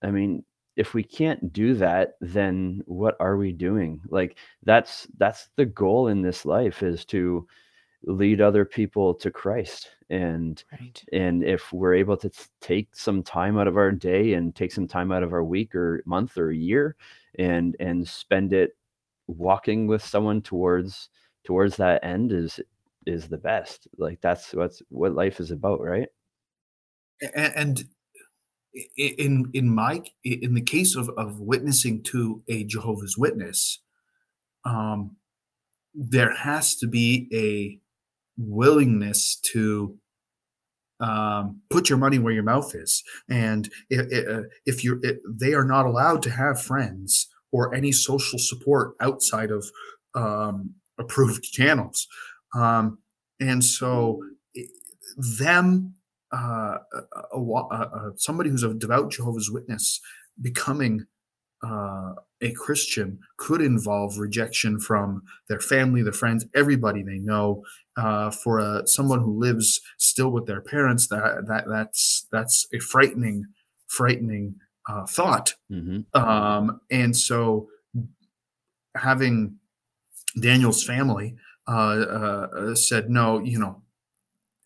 I 0.02 0.10
mean 0.10 0.44
if 0.76 0.92
we 0.92 1.02
can't 1.02 1.52
do 1.52 1.74
that 1.74 2.14
then 2.20 2.82
what 2.84 3.16
are 3.18 3.36
we 3.36 3.52
doing 3.52 4.00
like 4.08 4.36
that's 4.64 5.06
that's 5.16 5.48
the 5.56 5.64
goal 5.64 6.08
in 6.08 6.20
this 6.20 6.44
life 6.44 6.82
is 6.82 7.04
to 7.06 7.46
lead 8.04 8.40
other 8.40 8.64
people 8.64 9.14
to 9.14 9.30
Christ 9.30 9.90
and 10.10 10.62
right. 10.78 11.02
and 11.12 11.42
if 11.42 11.72
we're 11.72 11.94
able 11.94 12.16
to 12.16 12.30
take 12.60 12.94
some 12.94 13.22
time 13.22 13.58
out 13.58 13.66
of 13.66 13.76
our 13.76 13.90
day 13.90 14.34
and 14.34 14.54
take 14.54 14.70
some 14.70 14.86
time 14.86 15.10
out 15.10 15.22
of 15.22 15.32
our 15.32 15.42
week 15.42 15.74
or 15.74 16.02
month 16.06 16.38
or 16.38 16.52
year 16.52 16.94
and 17.38 17.74
and 17.80 18.06
spend 18.06 18.52
it 18.52 18.76
walking 19.26 19.86
with 19.86 20.04
someone 20.04 20.40
towards 20.40 21.08
towards 21.46 21.76
that 21.76 22.04
end 22.04 22.32
is 22.32 22.60
is 23.06 23.28
the 23.28 23.38
best 23.38 23.86
like 23.98 24.20
that's 24.20 24.52
what's 24.52 24.82
what 24.88 25.14
life 25.14 25.40
is 25.40 25.50
about 25.50 25.80
right? 25.80 26.08
And 27.34 27.84
in 28.96 29.50
in 29.54 29.70
my 29.70 30.02
in 30.24 30.54
the 30.54 30.60
case 30.60 30.96
of 30.96 31.08
of 31.16 31.40
witnessing 31.40 32.02
to 32.02 32.42
a 32.48 32.62
jehovah's 32.64 33.16
witness 33.16 33.80
um 34.66 35.16
there 35.94 36.34
has 36.34 36.76
to 36.76 36.86
be 36.86 37.26
a 37.32 37.80
willingness 38.36 39.36
to 39.36 39.96
um, 41.00 41.60
put 41.70 41.88
your 41.88 41.98
money 41.98 42.18
where 42.18 42.32
your 42.32 42.42
mouth 42.42 42.74
is. 42.74 43.02
And 43.28 43.70
if, 43.90 44.00
uh, 44.28 44.42
if 44.64 44.84
if 44.84 45.18
they 45.28 45.54
are 45.54 45.64
not 45.64 45.86
allowed 45.86 46.22
to 46.22 46.30
have 46.30 46.60
friends 46.60 47.28
or 47.52 47.74
any 47.74 47.92
social 47.92 48.38
support 48.38 48.94
outside 49.00 49.50
of 49.50 49.70
um, 50.14 50.74
approved 50.98 51.44
channels. 51.44 52.06
Um, 52.54 52.98
and 53.40 53.64
so, 53.64 54.22
them, 55.38 55.94
uh, 56.32 56.78
a, 57.32 57.38
a, 57.38 57.40
a, 57.40 58.12
somebody 58.16 58.50
who's 58.50 58.62
a 58.62 58.74
devout 58.74 59.10
Jehovah's 59.10 59.50
Witness 59.50 60.00
becoming 60.40 61.06
uh, 61.64 62.12
a 62.42 62.52
Christian 62.52 63.18
could 63.38 63.60
involve 63.62 64.18
rejection 64.18 64.78
from 64.78 65.22
their 65.48 65.60
family, 65.60 66.02
their 66.02 66.12
friends, 66.12 66.44
everybody 66.54 67.02
they 67.02 67.18
know. 67.18 67.62
Uh, 67.96 68.30
for 68.30 68.58
a, 68.58 68.86
someone 68.86 69.20
who 69.20 69.38
lives 69.38 69.80
still 69.96 70.30
with 70.30 70.44
their 70.44 70.60
parents, 70.60 71.08
that 71.08 71.46
that 71.46 71.64
that's 71.66 72.26
that's 72.30 72.66
a 72.74 72.78
frightening, 72.78 73.46
frightening 73.88 74.54
uh, 74.86 75.06
thought. 75.06 75.54
Mm-hmm. 75.72 76.00
Um, 76.20 76.80
and 76.90 77.16
so 77.16 77.68
having 78.94 79.56
Daniel's 80.40 80.82
family 80.82 81.36
uh, 81.68 81.70
uh, 81.70 82.74
said, 82.74 83.10
no, 83.10 83.40
you 83.40 83.58
know, 83.58 83.82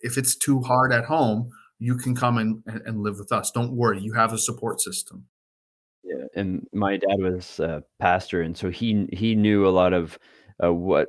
if 0.00 0.18
it's 0.18 0.36
too 0.36 0.60
hard 0.60 0.92
at 0.92 1.04
home, 1.04 1.50
you 1.78 1.96
can 1.96 2.14
come 2.14 2.38
and, 2.38 2.62
and 2.86 3.02
live 3.02 3.18
with 3.18 3.32
us. 3.32 3.50
Don't 3.50 3.72
worry, 3.72 4.00
you 4.00 4.12
have 4.12 4.32
a 4.32 4.38
support 4.38 4.80
system. 4.80 5.26
Yeah, 6.02 6.24
and 6.34 6.66
my 6.72 6.96
dad 6.96 7.18
was 7.18 7.60
a 7.60 7.82
pastor, 7.98 8.42
and 8.42 8.56
so 8.56 8.70
he 8.70 9.06
he 9.12 9.34
knew 9.34 9.66
a 9.66 9.70
lot 9.70 9.92
of 9.92 10.18
uh, 10.62 10.72
what 10.72 11.08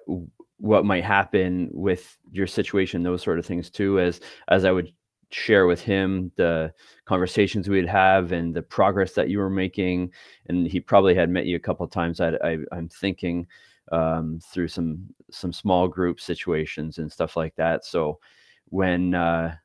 what 0.58 0.86
might 0.86 1.04
happen 1.04 1.70
with 1.72 2.18
your 2.32 2.46
situation, 2.46 3.02
those 3.02 3.24
sort 3.24 3.40
of 3.40 3.46
things 3.46 3.70
too. 3.70 4.00
As 4.00 4.20
as 4.50 4.66
I 4.66 4.72
would 4.72 4.92
share 5.34 5.66
with 5.66 5.82
him 5.82 6.32
the 6.36 6.74
conversations 7.06 7.70
we'd 7.70 7.88
have 7.88 8.32
and 8.32 8.54
the 8.54 8.62
progress 8.62 9.14
that 9.14 9.30
you 9.30 9.40
were 9.40 9.50
making. 9.50 10.12
And 10.48 10.68
he 10.68 10.80
probably 10.80 11.16
had 11.16 11.30
met 11.30 11.46
you 11.46 11.56
a 11.56 11.60
couple 11.60 11.86
of 11.86 11.92
times. 11.92 12.20
I, 12.20 12.34
I, 12.44 12.58
am 12.74 12.90
thinking 12.90 13.48
um, 13.92 14.40
through 14.42 14.68
some 14.68 15.06
some 15.32 15.54
small 15.54 15.88
group 15.88 16.20
situations 16.20 16.98
and 16.98 17.12
stuff 17.12 17.38
like 17.38 17.56
that. 17.56 17.86
So 17.86 18.20
when 18.66 19.14
uh, 19.14 19.56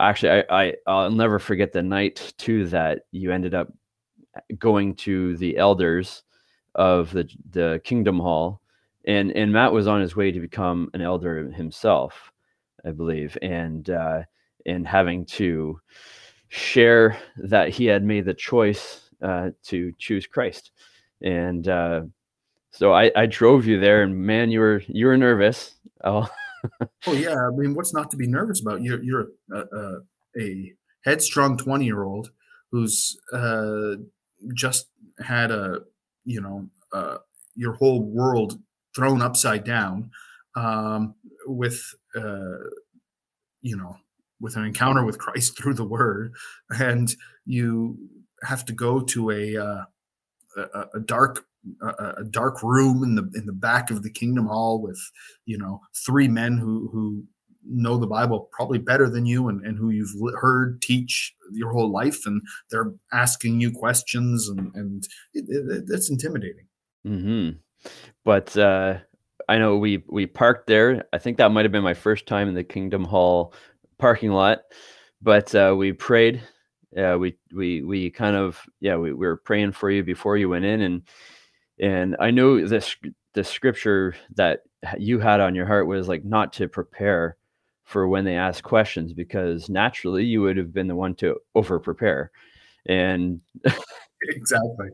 actually 0.00 0.42
I, 0.50 0.64
I 0.66 0.74
I'll 0.86 1.10
never 1.10 1.38
forget 1.38 1.72
the 1.72 1.82
night 1.82 2.34
too 2.38 2.66
that 2.68 3.02
you 3.12 3.32
ended 3.32 3.54
up 3.54 3.72
going 4.58 4.94
to 4.96 5.36
the 5.36 5.56
elders 5.56 6.22
of 6.74 7.10
the 7.12 7.28
the 7.50 7.80
Kingdom 7.84 8.18
Hall, 8.18 8.60
and 9.06 9.32
and 9.32 9.52
Matt 9.52 9.72
was 9.72 9.86
on 9.86 10.00
his 10.00 10.16
way 10.16 10.30
to 10.30 10.40
become 10.40 10.90
an 10.94 11.00
elder 11.00 11.50
himself, 11.50 12.32
I 12.84 12.90
believe, 12.90 13.36
and 13.42 13.88
uh, 13.90 14.22
and 14.66 14.86
having 14.86 15.24
to 15.26 15.80
share 16.48 17.18
that 17.38 17.70
he 17.70 17.86
had 17.86 18.04
made 18.04 18.24
the 18.24 18.34
choice 18.34 19.10
uh, 19.22 19.50
to 19.64 19.92
choose 19.98 20.26
Christ. 20.26 20.72
And 21.22 21.66
uh, 21.68 22.02
so 22.76 22.92
I, 22.92 23.10
I 23.16 23.26
drove 23.26 23.66
you 23.66 23.80
there, 23.80 24.02
and 24.02 24.16
man, 24.16 24.50
you 24.50 24.60
were 24.60 24.82
you 24.86 25.06
were 25.06 25.16
nervous. 25.16 25.72
Oh. 26.04 26.28
oh 27.06 27.12
yeah, 27.14 27.34
I 27.34 27.50
mean, 27.50 27.74
what's 27.74 27.94
not 27.94 28.10
to 28.10 28.16
be 28.16 28.26
nervous 28.28 28.60
about? 28.60 28.82
You're 28.82 29.02
you're 29.02 29.28
a, 29.50 29.60
a, 29.60 29.98
a 30.38 30.72
headstrong 31.04 31.56
twenty 31.56 31.86
year 31.86 32.04
old 32.04 32.30
who's 32.70 33.18
uh, 33.32 33.96
just 34.54 34.88
had 35.18 35.50
a 35.50 35.80
you 36.24 36.40
know 36.40 36.68
uh, 36.92 37.18
your 37.54 37.72
whole 37.72 38.02
world 38.02 38.60
thrown 38.94 39.22
upside 39.22 39.64
down 39.64 40.10
um, 40.54 41.14
with 41.46 41.82
uh, 42.14 42.58
you 43.62 43.76
know 43.76 43.96
with 44.40 44.56
an 44.56 44.64
encounter 44.64 45.04
with 45.04 45.18
Christ 45.18 45.56
through 45.58 45.74
the 45.74 45.84
Word, 45.84 46.34
and 46.70 47.12
you 47.46 47.96
have 48.42 48.64
to 48.66 48.72
go 48.72 49.00
to 49.00 49.30
a 49.30 49.56
uh, 49.56 49.84
a, 50.56 50.86
a, 50.94 51.00
dark 51.00 51.46
a, 51.82 52.14
a, 52.18 52.24
dark 52.24 52.62
room 52.62 53.02
in 53.02 53.14
the 53.14 53.30
in 53.34 53.46
the 53.46 53.52
back 53.52 53.90
of 53.90 54.02
the 54.02 54.10
Kingdom 54.10 54.46
Hall 54.46 54.80
with 54.80 55.00
you 55.44 55.58
know 55.58 55.80
three 55.94 56.28
men 56.28 56.56
who 56.56 56.88
who 56.92 57.24
know 57.68 57.96
the 57.96 58.06
Bible 58.06 58.48
probably 58.52 58.78
better 58.78 59.08
than 59.08 59.26
you 59.26 59.48
and, 59.48 59.64
and 59.64 59.76
who 59.76 59.90
you've 59.90 60.14
heard 60.40 60.80
teach 60.82 61.34
your 61.52 61.72
whole 61.72 61.90
life, 61.90 62.26
and 62.26 62.42
they're 62.70 62.92
asking 63.12 63.60
you 63.60 63.70
questions, 63.72 64.48
and 64.48 64.74
and 64.74 65.08
it, 65.34 65.44
it, 65.48 65.84
it's 65.88 66.10
intimidating. 66.10 66.66
Hmm. 67.04 67.50
But 68.24 68.56
uh, 68.56 68.98
I 69.48 69.58
know 69.58 69.76
we 69.76 70.02
we 70.08 70.26
parked 70.26 70.66
there. 70.66 71.04
I 71.12 71.18
think 71.18 71.38
that 71.38 71.50
might 71.50 71.64
have 71.64 71.72
been 71.72 71.82
my 71.82 71.94
first 71.94 72.26
time 72.26 72.48
in 72.48 72.54
the 72.54 72.64
Kingdom 72.64 73.04
Hall 73.04 73.54
parking 73.98 74.32
lot, 74.32 74.62
but 75.22 75.54
uh, 75.54 75.74
we 75.76 75.92
prayed. 75.92 76.42
Uh, 76.96 77.16
we 77.18 77.36
we 77.54 77.82
we 77.82 78.10
kind 78.10 78.36
of 78.36 78.60
yeah 78.80 78.96
we, 78.96 79.12
we 79.12 79.26
were 79.26 79.36
praying 79.36 79.72
for 79.72 79.90
you 79.90 80.02
before 80.02 80.36
you 80.36 80.48
went 80.48 80.64
in, 80.64 80.80
and 80.80 81.02
and 81.80 82.16
I 82.20 82.30
know 82.30 82.66
this 82.66 82.96
the 83.34 83.44
scripture 83.44 84.14
that 84.34 84.60
you 84.98 85.18
had 85.18 85.40
on 85.40 85.54
your 85.54 85.66
heart 85.66 85.86
was 85.86 86.08
like 86.08 86.24
not 86.24 86.52
to 86.54 86.68
prepare 86.68 87.36
for 87.84 88.08
when 88.08 88.24
they 88.24 88.36
ask 88.36 88.64
questions 88.64 89.12
because 89.12 89.68
naturally 89.68 90.24
you 90.24 90.42
would 90.42 90.56
have 90.56 90.72
been 90.72 90.88
the 90.88 90.96
one 90.96 91.14
to 91.16 91.36
over 91.54 91.78
prepare 91.78 92.30
and 92.86 93.40
exactly 94.22 94.88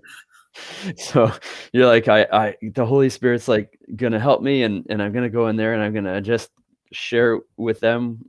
so 0.96 1.32
you're 1.72 1.86
like 1.86 2.08
I, 2.08 2.26
I 2.32 2.56
the 2.74 2.84
holy 2.84 3.08
spirit's 3.08 3.48
like 3.48 3.78
gonna 3.96 4.20
help 4.20 4.42
me 4.42 4.62
and 4.62 4.84
and 4.90 5.02
i'm 5.02 5.12
gonna 5.12 5.30
go 5.30 5.48
in 5.48 5.56
there 5.56 5.72
and 5.72 5.82
i'm 5.82 5.94
gonna 5.94 6.20
just 6.20 6.50
share 6.92 7.40
with 7.56 7.80
them 7.80 8.28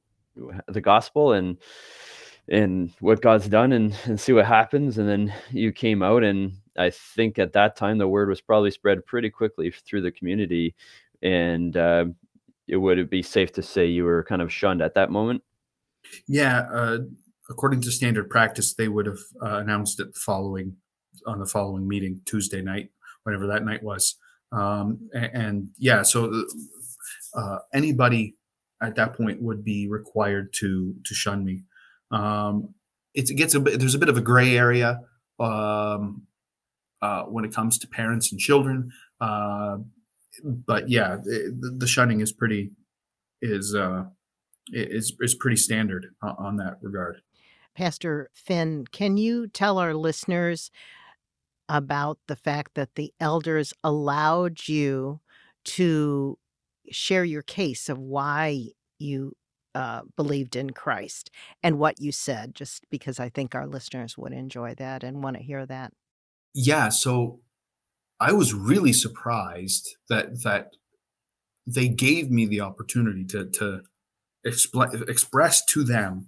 the 0.68 0.82
gospel 0.82 1.34
and 1.34 1.58
and 2.50 2.92
what 3.00 3.22
God's 3.22 3.48
done 3.48 3.72
and, 3.72 3.96
and 4.06 4.20
see 4.20 4.34
what 4.34 4.46
happens. 4.46 4.98
And 4.98 5.08
then 5.08 5.34
you 5.52 5.72
came 5.72 6.04
out 6.04 6.24
and 6.24 6.54
I 6.78 6.90
think 6.90 7.40
at 7.40 7.54
that 7.54 7.76
time 7.76 7.98
the 7.98 8.08
word 8.08 8.30
was 8.30 8.42
probably 8.42 8.72
spread 8.72 9.06
pretty 9.06 9.30
quickly 9.30 9.72
through 9.72 10.02
the 10.02 10.12
community, 10.12 10.76
and 11.22 11.76
uh, 11.78 12.06
it 12.68 12.78
would 12.78 13.10
be 13.10 13.22
safe 13.22 13.52
to 13.54 13.62
say 13.62 13.86
you 13.86 14.06
were 14.06 14.24
kind 14.24 14.42
of 14.42 14.52
shunned 14.52 14.82
at 14.82 14.96
that 14.96 15.12
moment. 15.12 15.44
Yeah, 16.28 16.68
uh, 16.74 17.00
according 17.50 17.82
to 17.82 17.92
standard 17.92 18.30
practice, 18.30 18.74
they 18.74 18.88
would 18.88 19.06
have 19.06 19.20
uh, 19.42 19.58
announced 19.58 20.00
it 20.00 20.16
following 20.16 20.76
on 21.26 21.40
the 21.40 21.46
following 21.46 21.88
meeting 21.88 22.22
Tuesday 22.26 22.62
night, 22.62 22.90
whatever 23.24 23.48
that 23.48 23.64
night 23.64 23.84
was. 23.84 24.16
Um, 24.52 25.10
and, 25.14 25.32
and, 25.34 25.68
yeah, 25.78 26.04
so 26.04 26.46
uh, 27.36 27.58
anybody 27.74 28.36
at 28.82 28.96
that 28.96 29.14
point 29.14 29.42
would 29.42 29.64
be 29.64 29.88
required 29.88 30.54
to 30.54 30.94
to 31.06 31.14
shun 31.14 31.44
me. 31.44 31.64
Um, 32.12 32.74
it 33.14 33.36
gets 33.36 33.56
a 33.56 33.60
bit. 33.60 33.80
There's 33.80 33.96
a 33.96 34.00
bit 34.00 34.10
of 34.10 34.18
a 34.18 34.22
gray 34.22 34.58
area 34.58 35.00
um, 35.40 36.24
uh, 37.04 37.24
when 37.24 37.44
it 37.44 37.54
comes 37.54 37.78
to 37.78 37.88
parents 37.88 38.32
and 38.32 38.40
children. 38.40 38.90
Uh, 39.20 39.76
but 40.42 40.90
yeah, 40.90 41.18
the, 41.22 41.76
the, 41.78 41.86
shunning 41.86 42.22
is 42.22 42.32
pretty 42.32 42.72
is 43.42 43.76
uh, 43.76 44.06
is 44.72 45.14
is 45.20 45.36
pretty 45.36 45.58
standard 45.58 46.08
on 46.22 46.56
that 46.58 46.78
regard. 46.82 47.22
Pastor 47.76 48.30
Finn, 48.34 48.86
can 48.92 49.18
you 49.18 49.48
tell 49.48 49.80
our 49.80 49.94
listeners 49.94 50.72
about 51.68 52.20
the 52.28 52.38
fact 52.38 52.76
that 52.76 52.96
the 52.96 53.14
elders 53.20 53.74
allowed 53.84 54.70
you 54.70 55.20
to 55.66 56.38
share 56.90 57.26
your 57.26 57.42
case 57.42 57.90
of 57.90 57.98
why 57.98 58.68
you 58.98 59.34
uh, 59.76 60.02
believed 60.16 60.56
in 60.56 60.70
Christ 60.70 61.32
and 61.62 61.80
what 61.80 62.00
you 62.00 62.14
said, 62.14 62.56
just 62.56 62.86
because 62.90 63.20
I 63.20 63.28
think 63.28 63.56
our 63.56 63.68
listeners 63.68 64.18
would 64.18 64.32
enjoy 64.32 64.76
that 64.76 65.04
and 65.04 65.22
want 65.22 65.36
to 65.36 65.44
hear 65.44 65.66
that. 65.66 65.92
Yeah, 66.54 66.90
so 66.90 67.40
I 68.20 68.32
was 68.34 68.54
really 68.54 68.94
surprised 68.94 69.98
that 70.10 70.44
that 70.44 70.74
they 71.68 71.88
gave 71.88 72.30
me 72.32 72.46
the 72.46 72.62
opportunity 72.62 73.26
to 73.26 73.46
to 73.52 73.82
expl- 74.46 75.10
express 75.10 75.66
to 75.66 75.84
them 75.84 76.28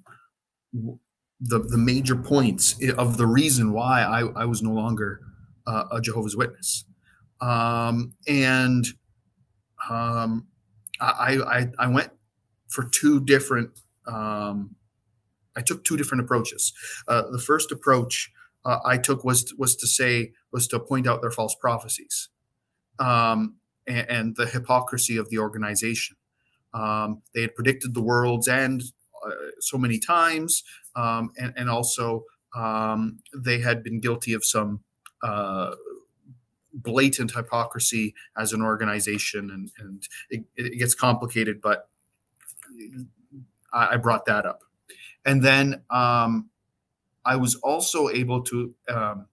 the 1.41 1.59
the 1.59 1.77
major 1.77 2.15
points 2.15 2.75
of 2.97 3.17
the 3.17 3.27
reason 3.27 3.71
why 3.73 4.01
I, 4.01 4.21
I 4.43 4.45
was 4.45 4.61
no 4.61 4.71
longer 4.71 5.21
uh, 5.67 5.85
a 5.91 6.01
Jehovah's 6.01 6.35
Witness, 6.35 6.85
um, 7.41 8.13
and 8.27 8.85
um, 9.89 10.47
I, 10.99 11.37
I 11.47 11.71
I 11.79 11.87
went 11.87 12.11
for 12.69 12.85
two 12.85 13.19
different. 13.23 13.71
Um, 14.07 14.75
I 15.55 15.61
took 15.61 15.83
two 15.83 15.97
different 15.97 16.23
approaches. 16.23 16.73
Uh, 17.07 17.23
the 17.31 17.39
first 17.39 17.71
approach 17.71 18.31
uh, 18.65 18.79
I 18.83 18.97
took 18.97 19.23
was 19.23 19.53
was 19.57 19.75
to 19.77 19.87
say 19.87 20.31
was 20.51 20.67
to 20.69 20.79
point 20.79 21.07
out 21.07 21.21
their 21.21 21.31
false 21.31 21.55
prophecies, 21.55 22.29
um, 22.99 23.57
and, 23.87 24.09
and, 24.09 24.35
the 24.35 24.47
hypocrisy 24.47 25.17
of 25.17 25.29
the 25.29 25.37
organization. 25.37 26.17
Um, 26.73 27.21
they 27.33 27.41
had 27.41 27.55
predicted 27.55 27.93
the 27.93 28.01
world's 28.01 28.47
end 28.47 28.83
uh, 29.25 29.31
so 29.59 29.77
many 29.77 29.99
times, 29.99 30.63
um, 30.95 31.31
and, 31.37 31.53
and, 31.55 31.69
also 31.69 32.23
um, 32.55 33.19
they 33.33 33.59
had 33.59 33.83
been 33.83 34.01
guilty 34.01 34.33
of 34.33 34.43
some 34.43 34.81
uh, 35.23 35.75
blatant 36.73 37.31
hypocrisy 37.31 38.13
as 38.37 38.51
an 38.51 38.61
organization, 38.61 39.51
and, 39.51 39.71
and 39.77 40.07
it, 40.29 40.43
it, 40.55 40.79
gets 40.79 40.95
complicated. 40.95 41.61
But 41.61 41.87
I, 43.71 43.93
I, 43.93 43.97
brought 43.97 44.25
that 44.25 44.45
up, 44.45 44.63
and 45.23 45.43
then 45.43 45.83
um, 45.89 46.49
I 47.25 47.35
was 47.35 47.55
also 47.55 48.09
able 48.09 48.41
to 48.43 48.73
um, 48.89 49.27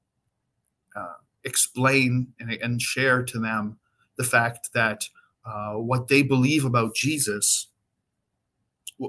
uh, 0.97 1.15
explain 1.45 2.33
and, 2.41 2.53
and, 2.53 2.81
share 2.81 3.23
to 3.23 3.39
them 3.39 3.79
the 4.17 4.25
fact 4.25 4.71
that 4.75 5.05
uh, 5.45 5.75
what 5.75 6.09
they 6.09 6.23
believe 6.23 6.65
about 6.65 6.95
Jesus 6.95 7.69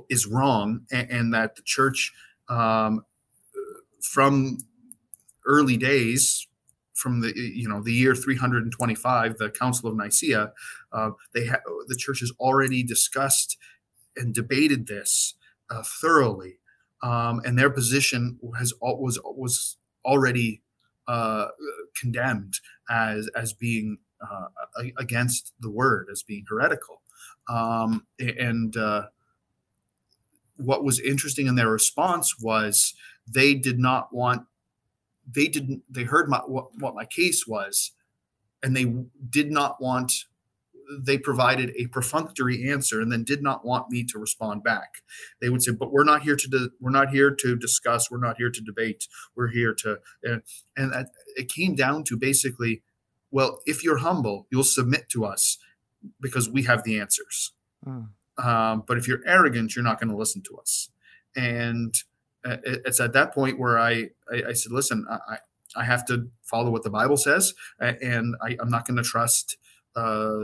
is 0.09 0.25
wrong, 0.25 0.81
and, 0.91 1.09
and 1.09 1.33
that 1.33 1.55
the 1.55 1.61
church, 1.61 2.11
um, 2.50 3.05
from 4.01 4.57
early 5.46 5.77
days, 5.77 6.48
from 6.93 7.22
the 7.22 7.33
you 7.35 7.67
know 7.67 7.81
the 7.81 7.91
year 7.91 8.15
325, 8.15 9.37
the 9.37 9.50
Council 9.50 9.89
of 9.89 9.98
Nicaea, 9.98 10.51
uh, 10.91 11.11
they 11.33 11.48
ha- 11.48 11.61
the 11.87 11.96
church 11.96 12.19
has 12.22 12.31
already 12.39 12.83
discussed 12.83 13.57
and 14.15 14.33
debated 14.33 14.87
this 14.87 15.35
uh, 15.69 15.83
thoroughly, 16.01 16.57
um, 17.03 17.42
and 17.46 17.59
their 17.59 17.70
position 17.70 18.39
has 18.57 18.74
was 18.81 19.20
was 19.24 19.77
already 20.05 20.61
uh, 21.07 21.48
condemned 21.96 22.59
as 22.89 23.29
as 23.35 23.53
being 23.53 23.98
uh, 24.22 24.48
against 24.98 25.53
the 25.59 25.70
word, 25.70 26.07
as 26.11 26.24
being 26.24 26.46
heretical, 26.50 27.01
um, 27.50 28.07
and 28.20 28.77
uh, 28.77 29.03
what 30.57 30.83
was 30.83 31.00
interesting 31.00 31.48
in 31.48 31.55
their 31.55 31.70
response 31.70 32.39
was 32.39 32.94
they 33.27 33.53
did 33.53 33.79
not 33.79 34.13
want 34.13 34.46
they 35.31 35.48
didn't 35.48 35.83
they 35.89 36.03
heard 36.03 36.29
my 36.29 36.39
what, 36.39 36.68
what 36.79 36.96
my 36.96 37.05
case 37.05 37.46
was 37.48 37.92
and 38.61 38.75
they 38.75 38.94
did 39.29 39.51
not 39.51 39.81
want 39.81 40.25
they 41.01 41.18
provided 41.18 41.72
a 41.77 41.88
perfunctory 41.88 42.70
answer 42.70 43.01
and 43.01 43.12
then 43.12 43.24
did 43.24 43.42
not 43.42 43.66
want 43.66 43.90
me 43.90 44.03
to 44.03 44.20
respond 44.20 44.64
back. 44.64 45.01
They 45.42 45.50
would 45.50 45.64
say 45.64 45.72
but 45.72 45.92
we're 45.92 46.03
not 46.03 46.24
here 46.24 46.36
to 46.36 46.70
we're 46.79 46.92
not 46.92 47.10
here 47.10 47.32
to 47.32 47.56
discuss 47.56 48.10
we're 48.12 48.20
not 48.20 48.38
here 48.38 48.50
to 48.50 48.62
debate 48.62 49.08
we're 49.36 49.50
here 49.50 49.74
to 49.79 50.00
and, 50.24 50.42
and 50.75 50.92
that, 50.94 51.08
it 51.36 51.50
came 51.50 51.75
down 51.75 52.03
to 52.06 52.18
basically 52.18 52.82
well 53.32 53.60
if 53.66 53.84
you're 53.84 53.98
humble 53.98 54.48
you'll 54.51 54.64
submit 54.64 55.10
to 55.10 55.25
us 55.25 55.58
because 56.22 56.50
we 56.50 56.64
have 56.64 56.84
the 56.84 57.00
answers. 57.00 57.53
Mm. 57.86 58.08
um, 58.38 58.84
but 58.88 58.98
if 58.98 59.08
you're 59.08 59.22
arrogant 59.25 59.75
you're 59.75 59.84
not 59.84 60.00
going 60.00 60.10
to 60.10 60.18
listen 60.18 60.42
to 60.44 60.58
us. 60.58 60.90
And 61.36 61.94
it's 62.46 63.00
at 63.00 63.14
that 63.14 63.34
point 63.34 63.60
where 63.60 63.79
I, 63.79 64.10
I, 64.32 64.44
I 64.50 64.53
said, 64.53 64.72
listen, 64.72 65.06
I, 65.10 65.38
I 65.75 65.84
have 65.84 66.06
to 66.08 66.29
follow 66.44 66.70
what 66.70 66.84
the 66.84 66.90
Bible 66.90 67.18
says, 67.18 67.53
and 67.79 68.36
I, 68.42 68.58
am 68.62 68.70
not 68.70 68.86
going 68.86 68.98
to 68.98 69.03
trust 69.03 69.58
uh, 69.96 70.40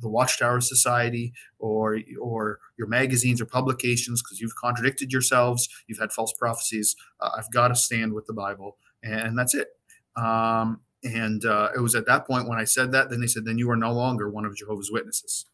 the 0.00 0.08
Watchtower 0.08 0.60
Society 0.60 1.32
or 1.58 1.98
or 2.20 2.60
your 2.78 2.88
magazines 2.88 3.40
or 3.40 3.46
publications 3.46 4.22
because 4.22 4.40
you've 4.40 4.56
contradicted 4.56 5.12
yourselves. 5.12 5.68
You've 5.86 5.98
had 5.98 6.12
false 6.12 6.32
prophecies. 6.32 6.96
Uh, 7.20 7.30
I've 7.36 7.50
got 7.50 7.68
to 7.68 7.74
stand 7.74 8.12
with 8.12 8.26
the 8.26 8.32
Bible, 8.32 8.76
and 9.02 9.38
that's 9.38 9.54
it. 9.54 9.68
Um, 10.16 10.80
and 11.04 11.44
uh, 11.44 11.70
it 11.76 11.80
was 11.80 11.94
at 11.94 12.06
that 12.06 12.26
point 12.26 12.48
when 12.48 12.58
I 12.58 12.64
said 12.64 12.92
that, 12.92 13.08
then 13.08 13.20
they 13.20 13.28
said, 13.28 13.44
then 13.44 13.58
you 13.58 13.70
are 13.70 13.76
no 13.76 13.92
longer 13.92 14.28
one 14.28 14.44
of 14.44 14.56
Jehovah's 14.56 14.90
Witnesses. 14.90 15.46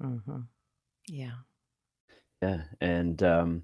Mm-hmm. 0.00 0.40
Yeah. 1.08 1.32
Yeah, 2.42 2.62
and 2.80 3.22
um, 3.22 3.62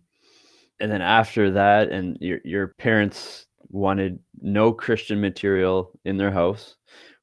and 0.81 0.93
then 0.93 1.01
after 1.01 1.53
that, 1.53 1.91
and 1.91 2.19
your 2.21 2.41
your 2.45 2.69
parents 2.79 3.47
wanted 3.69 4.19
no 4.41 4.73
Christian 4.73 5.21
material 5.21 5.99
in 6.05 6.19
their 6.19 6.31
house, 6.31 6.77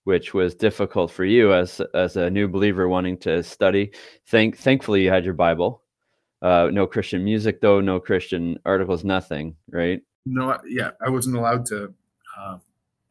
which 0.04 0.34
was 0.34 0.56
difficult 0.56 1.12
for 1.12 1.26
you 1.26 1.54
as 1.54 1.82
as 1.94 2.16
a 2.16 2.30
new 2.30 2.48
believer 2.48 2.88
wanting 2.88 3.18
to 3.20 3.44
study. 3.44 3.92
Thank 4.28 4.58
thankfully 4.58 5.04
you 5.04 5.10
had 5.10 5.26
your 5.26 5.34
Bible. 5.34 5.82
Uh, 6.42 6.70
no 6.72 6.86
Christian 6.86 7.24
music 7.24 7.62
though, 7.62 7.80
no 7.80 8.00
Christian 8.00 8.58
articles, 8.66 9.04
nothing, 9.04 9.56
right? 9.70 10.02
No, 10.26 10.58
yeah, 10.68 10.92
I 11.06 11.10
wasn't 11.10 11.38
allowed 11.38 11.66
to. 11.68 11.94
Uh, 12.38 12.58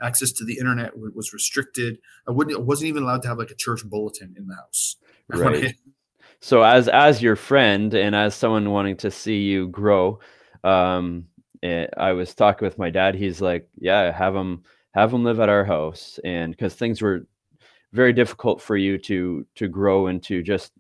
access 0.00 0.33
to 0.33 0.44
the 0.44 0.59
internet 0.59 0.90
was 0.96 1.33
restricted. 1.33 1.98
I 2.26 2.33
wouldn't. 2.33 2.57
I 2.57 2.61
wasn't 2.61 2.88
even 2.88 3.05
allowed 3.05 3.22
to 3.22 3.28
have 3.28 3.38
like 3.38 3.50
a 3.50 3.55
church 3.55 3.85
bulletin 3.85 4.35
in 4.37 4.46
the 4.48 4.55
house. 4.55 4.96
Right 5.28 5.74
so 6.42 6.62
as 6.62 6.88
as 6.88 7.22
your 7.22 7.37
friend 7.37 7.94
and 7.94 8.14
as 8.14 8.35
someone 8.35 8.70
wanting 8.70 8.96
to 8.96 9.11
see 9.11 9.40
you 9.40 9.68
grow 9.68 10.18
um 10.64 11.24
eh, 11.62 11.87
i 11.96 12.12
was 12.12 12.35
talking 12.35 12.66
with 12.66 12.78
my 12.78 12.90
dad 12.90 13.14
he's 13.14 13.40
like 13.40 13.68
yeah 13.78 14.11
have 14.12 14.35
him 14.35 14.62
have 14.92 15.11
them 15.11 15.24
live 15.24 15.40
at 15.40 15.48
our 15.48 15.64
house 15.64 16.18
and 16.24 16.52
because 16.52 16.74
things 16.74 17.02
were 17.02 17.26
very 17.92 18.12
difficult 18.12 18.61
for 18.61 18.76
you 18.76 18.98
to 18.98 19.46
to 19.55 19.68
grow 19.68 20.07
and 20.07 20.22
to 20.22 20.42
just 20.42 20.72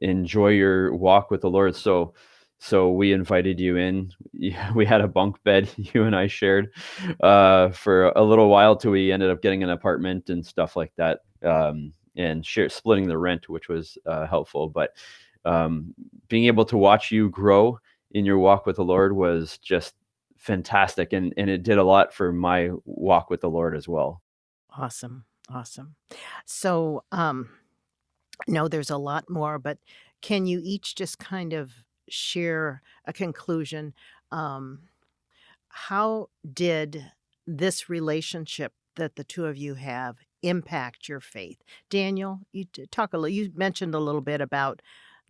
enjoy 0.00 0.48
your 0.48 0.94
walk 0.94 1.30
with 1.30 1.40
the 1.40 1.50
lord 1.50 1.74
so 1.74 2.14
so 2.58 2.90
we 2.90 3.12
invited 3.12 3.58
you 3.58 3.76
in 3.76 4.10
we 4.74 4.84
had 4.84 5.00
a 5.00 5.08
bunk 5.08 5.42
bed 5.44 5.68
you 5.76 6.04
and 6.04 6.14
i 6.14 6.26
shared 6.26 6.72
uh, 7.22 7.70
for 7.70 8.10
a 8.10 8.22
little 8.22 8.48
while 8.48 8.76
till 8.76 8.92
we 8.92 9.12
ended 9.12 9.30
up 9.30 9.42
getting 9.42 9.62
an 9.62 9.70
apartment 9.70 10.30
and 10.30 10.44
stuff 10.44 10.76
like 10.76 10.92
that 10.96 11.20
um, 11.42 11.92
and 12.16 12.44
share 12.44 12.68
splitting 12.68 13.08
the 13.08 13.18
rent, 13.18 13.48
which 13.48 13.68
was 13.68 13.98
uh, 14.06 14.26
helpful. 14.26 14.68
But 14.68 14.90
um, 15.44 15.94
being 16.28 16.44
able 16.44 16.64
to 16.66 16.76
watch 16.76 17.10
you 17.10 17.30
grow 17.30 17.78
in 18.12 18.24
your 18.24 18.38
walk 18.38 18.66
with 18.66 18.76
the 18.76 18.84
Lord 18.84 19.14
was 19.14 19.58
just 19.58 19.94
fantastic, 20.40 21.12
and 21.12 21.32
and 21.36 21.48
it 21.48 21.62
did 21.62 21.78
a 21.78 21.84
lot 21.84 22.12
for 22.12 22.32
my 22.32 22.70
walk 22.84 23.30
with 23.30 23.40
the 23.40 23.50
Lord 23.50 23.76
as 23.76 23.88
well. 23.88 24.22
Awesome, 24.76 25.24
awesome. 25.48 25.94
So, 26.44 27.04
um, 27.12 27.50
no, 28.48 28.66
there's 28.66 28.90
a 28.90 28.96
lot 28.96 29.30
more, 29.30 29.58
but 29.58 29.78
can 30.20 30.46
you 30.46 30.60
each 30.64 30.96
just 30.96 31.18
kind 31.18 31.52
of 31.52 31.72
share 32.08 32.82
a 33.04 33.12
conclusion? 33.12 33.94
Um, 34.32 34.80
how 35.68 36.30
did 36.52 37.12
this 37.46 37.88
relationship 37.88 38.72
that 38.96 39.16
the 39.16 39.24
two 39.24 39.46
of 39.46 39.56
you 39.56 39.74
have 39.74 40.16
impact 40.42 41.08
your 41.08 41.20
faith. 41.20 41.62
Daniel, 41.88 42.40
you 42.52 42.64
talk 42.90 43.12
a 43.12 43.18
little, 43.18 43.34
you 43.34 43.50
mentioned 43.54 43.94
a 43.94 43.98
little 43.98 44.20
bit 44.20 44.40
about 44.40 44.82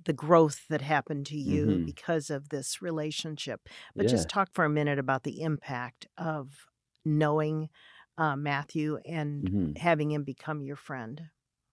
the 0.05 0.13
growth 0.13 0.67
that 0.69 0.81
happened 0.83 1.27
to 1.27 1.37
you 1.39 1.79
Mhm. 1.79 1.85
because 1.85 2.31
of 2.31 2.49
this 2.51 2.83
relationship. 2.83 3.69
But 3.97 4.07
Yeah. 4.07 4.09
just 4.09 4.29
talk 4.29 4.51
for 4.53 4.65
a 4.65 4.71
minute 4.71 4.99
about 4.99 5.25
the 5.25 5.43
impact 5.43 6.07
of 6.17 6.67
knowing 7.05 7.71
uh, 8.19 8.37
Matthew 8.37 8.99
and 9.07 9.49
Mhm. 9.49 9.77
having 9.77 10.11
him 10.11 10.25
become 10.25 10.63
your 10.63 10.77
friend. 10.77 11.31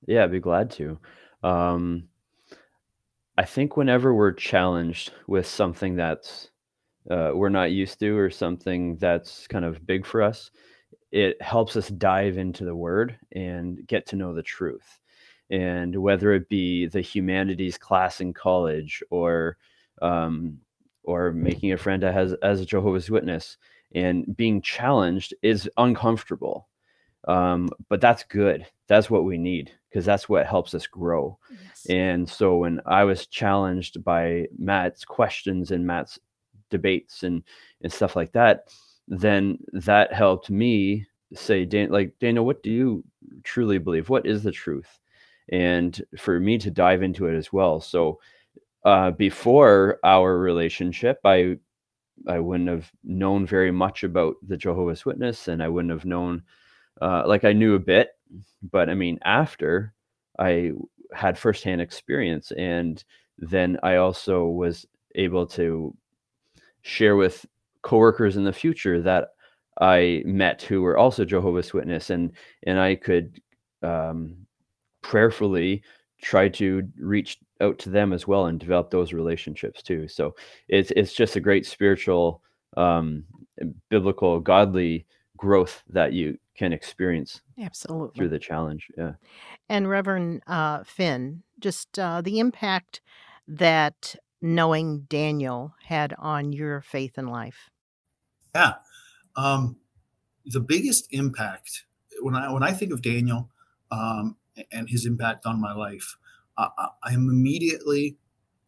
Yeah, 0.07 0.23
I'd 0.23 0.31
be 0.31 0.39
glad 0.39 0.71
to. 0.71 0.99
Um, 1.43 2.09
I 3.37 3.45
think 3.45 3.77
whenever 3.77 4.13
we're 4.13 4.31
challenged 4.33 5.13
with 5.27 5.45
something 5.45 5.95
that's 5.95 6.49
uh, 7.09 7.31
we're 7.35 7.49
not 7.49 7.71
used 7.71 7.99
to 7.99 8.17
or 8.17 8.29
something 8.29 8.97
that's 8.97 9.47
kind 9.47 9.65
of 9.65 9.85
big 9.85 10.05
for 10.05 10.21
us, 10.23 10.51
it 11.11 11.41
helps 11.41 11.75
us 11.77 11.89
dive 11.89 12.37
into 12.37 12.65
the 12.65 12.75
word 12.75 13.19
and 13.33 13.85
get 13.87 14.07
to 14.07 14.17
know 14.17 14.33
the 14.33 14.43
truth. 14.43 14.99
And 15.49 15.95
whether 15.95 16.33
it 16.33 16.49
be 16.49 16.87
the 16.87 17.01
humanities 17.01 17.77
class 17.77 18.19
in 18.19 18.33
college 18.33 19.01
or 19.09 19.57
um, 20.01 20.59
or 21.03 21.31
making 21.31 21.71
a 21.71 21.77
friend 21.77 22.03
as 22.03 22.33
as 22.43 22.61
a 22.61 22.65
Jehovah's 22.65 23.09
Witness 23.09 23.57
and 23.95 24.35
being 24.35 24.61
challenged 24.61 25.33
is 25.41 25.69
uncomfortable. 25.77 26.67
Um, 27.27 27.69
but 27.89 28.01
that's 28.01 28.23
good. 28.23 28.65
That's 28.87 29.09
what 29.09 29.25
we 29.25 29.37
need 29.37 29.71
because 29.89 30.05
that's 30.05 30.29
what 30.29 30.45
helps 30.45 30.73
us 30.73 30.87
grow. 30.87 31.37
Yes. 31.49 31.85
And 31.89 32.29
so 32.29 32.57
when 32.57 32.81
I 32.85 33.03
was 33.03 33.27
challenged 33.27 34.03
by 34.03 34.47
Matt's 34.57 35.03
questions 35.05 35.71
and 35.71 35.85
Matt's 35.85 36.19
debates 36.69 37.23
and 37.23 37.43
and 37.81 37.91
stuff 37.91 38.15
like 38.15 38.33
that, 38.33 38.67
then 39.07 39.59
that 39.73 40.13
helped 40.13 40.49
me 40.49 41.05
say, 41.33 41.65
Dan, 41.65 41.89
like 41.89 42.17
Daniel, 42.19 42.45
what 42.45 42.63
do 42.63 42.71
you 42.71 43.03
truly 43.43 43.77
believe? 43.77 44.09
What 44.09 44.25
is 44.25 44.43
the 44.43 44.51
truth? 44.51 44.99
And 45.51 46.01
for 46.17 46.39
me 46.39 46.57
to 46.59 46.71
dive 46.71 47.03
into 47.03 47.27
it 47.27 47.37
as 47.37 47.53
well. 47.53 47.79
So 47.79 48.19
uh, 48.83 49.11
before 49.11 49.99
our 50.03 50.37
relationship, 50.37 51.19
I 51.25 51.57
I 52.27 52.39
wouldn't 52.39 52.69
have 52.69 52.91
known 53.03 53.45
very 53.45 53.71
much 53.71 54.03
about 54.03 54.35
the 54.47 54.57
Jehovah's 54.57 55.05
Witness, 55.05 55.47
and 55.47 55.61
I 55.61 55.67
wouldn't 55.67 55.91
have 55.91 56.05
known 56.05 56.43
uh, 57.01 57.23
like 57.27 57.43
I 57.43 57.53
knew 57.53 57.75
a 57.75 57.79
bit, 57.79 58.09
but 58.71 58.89
I 58.89 58.95
mean 58.95 59.19
after 59.23 59.93
I 60.39 60.71
had 61.13 61.37
firsthand 61.37 61.81
experience, 61.81 62.51
and 62.51 63.03
then 63.37 63.77
I 63.83 63.97
also 63.97 64.45
was 64.45 64.85
able 65.15 65.45
to 65.47 65.95
share 66.81 67.15
with 67.15 67.45
coworkers 67.81 68.37
in 68.37 68.43
the 68.43 68.53
future 68.53 69.01
that 69.01 69.29
I 69.79 70.23
met 70.25 70.61
who 70.61 70.81
were 70.81 70.97
also 70.97 71.25
Jehovah's 71.25 71.73
Witness, 71.73 72.09
and 72.09 72.31
and 72.63 72.79
I 72.79 72.95
could 72.95 73.39
um, 73.83 74.46
prayerfully 75.07 75.81
try 76.21 76.49
to 76.49 76.83
reach 76.99 77.37
out 77.61 77.79
to 77.79 77.89
them 77.89 78.11
as 78.11 78.27
well 78.27 78.47
and 78.47 78.59
develop 78.59 78.91
those 78.91 79.13
relationships 79.13 79.81
too. 79.81 80.07
So 80.09 80.35
it's 80.67 80.91
it's 80.97 81.13
just 81.13 81.37
a 81.37 81.39
great 81.39 81.65
spiritual, 81.65 82.41
um, 82.75 83.23
biblical, 83.89 84.41
godly 84.41 85.05
growth 85.37 85.83
that 85.89 86.11
you 86.11 86.37
can 86.57 86.73
experience 86.73 87.41
Absolutely. 87.57 88.17
through 88.17 88.29
the 88.29 88.39
challenge. 88.39 88.87
Yeah. 88.97 89.13
And 89.69 89.89
Reverend 89.89 90.43
uh, 90.45 90.83
Finn, 90.83 91.43
just 91.59 91.97
uh, 91.97 92.21
the 92.21 92.39
impact 92.39 92.99
that 93.47 94.15
knowing 94.41 95.05
Daniel 95.07 95.73
had 95.85 96.13
on 96.17 96.51
your 96.51 96.81
faith 96.81 97.13
and 97.17 97.29
life. 97.29 97.69
Yeah. 98.53 98.73
Um, 99.37 99.77
the 100.45 100.59
biggest 100.59 101.07
impact 101.11 101.85
when 102.21 102.35
I 102.35 102.51
when 102.51 102.63
I 102.63 102.73
think 102.73 102.91
of 102.91 103.01
Daniel 103.01 103.49
um, 103.89 104.35
and 104.71 104.89
his 104.89 105.05
impact 105.05 105.45
on 105.45 105.59
my 105.61 105.73
life, 105.73 106.17
I, 106.57 106.69
am 107.11 107.29
immediately 107.29 108.17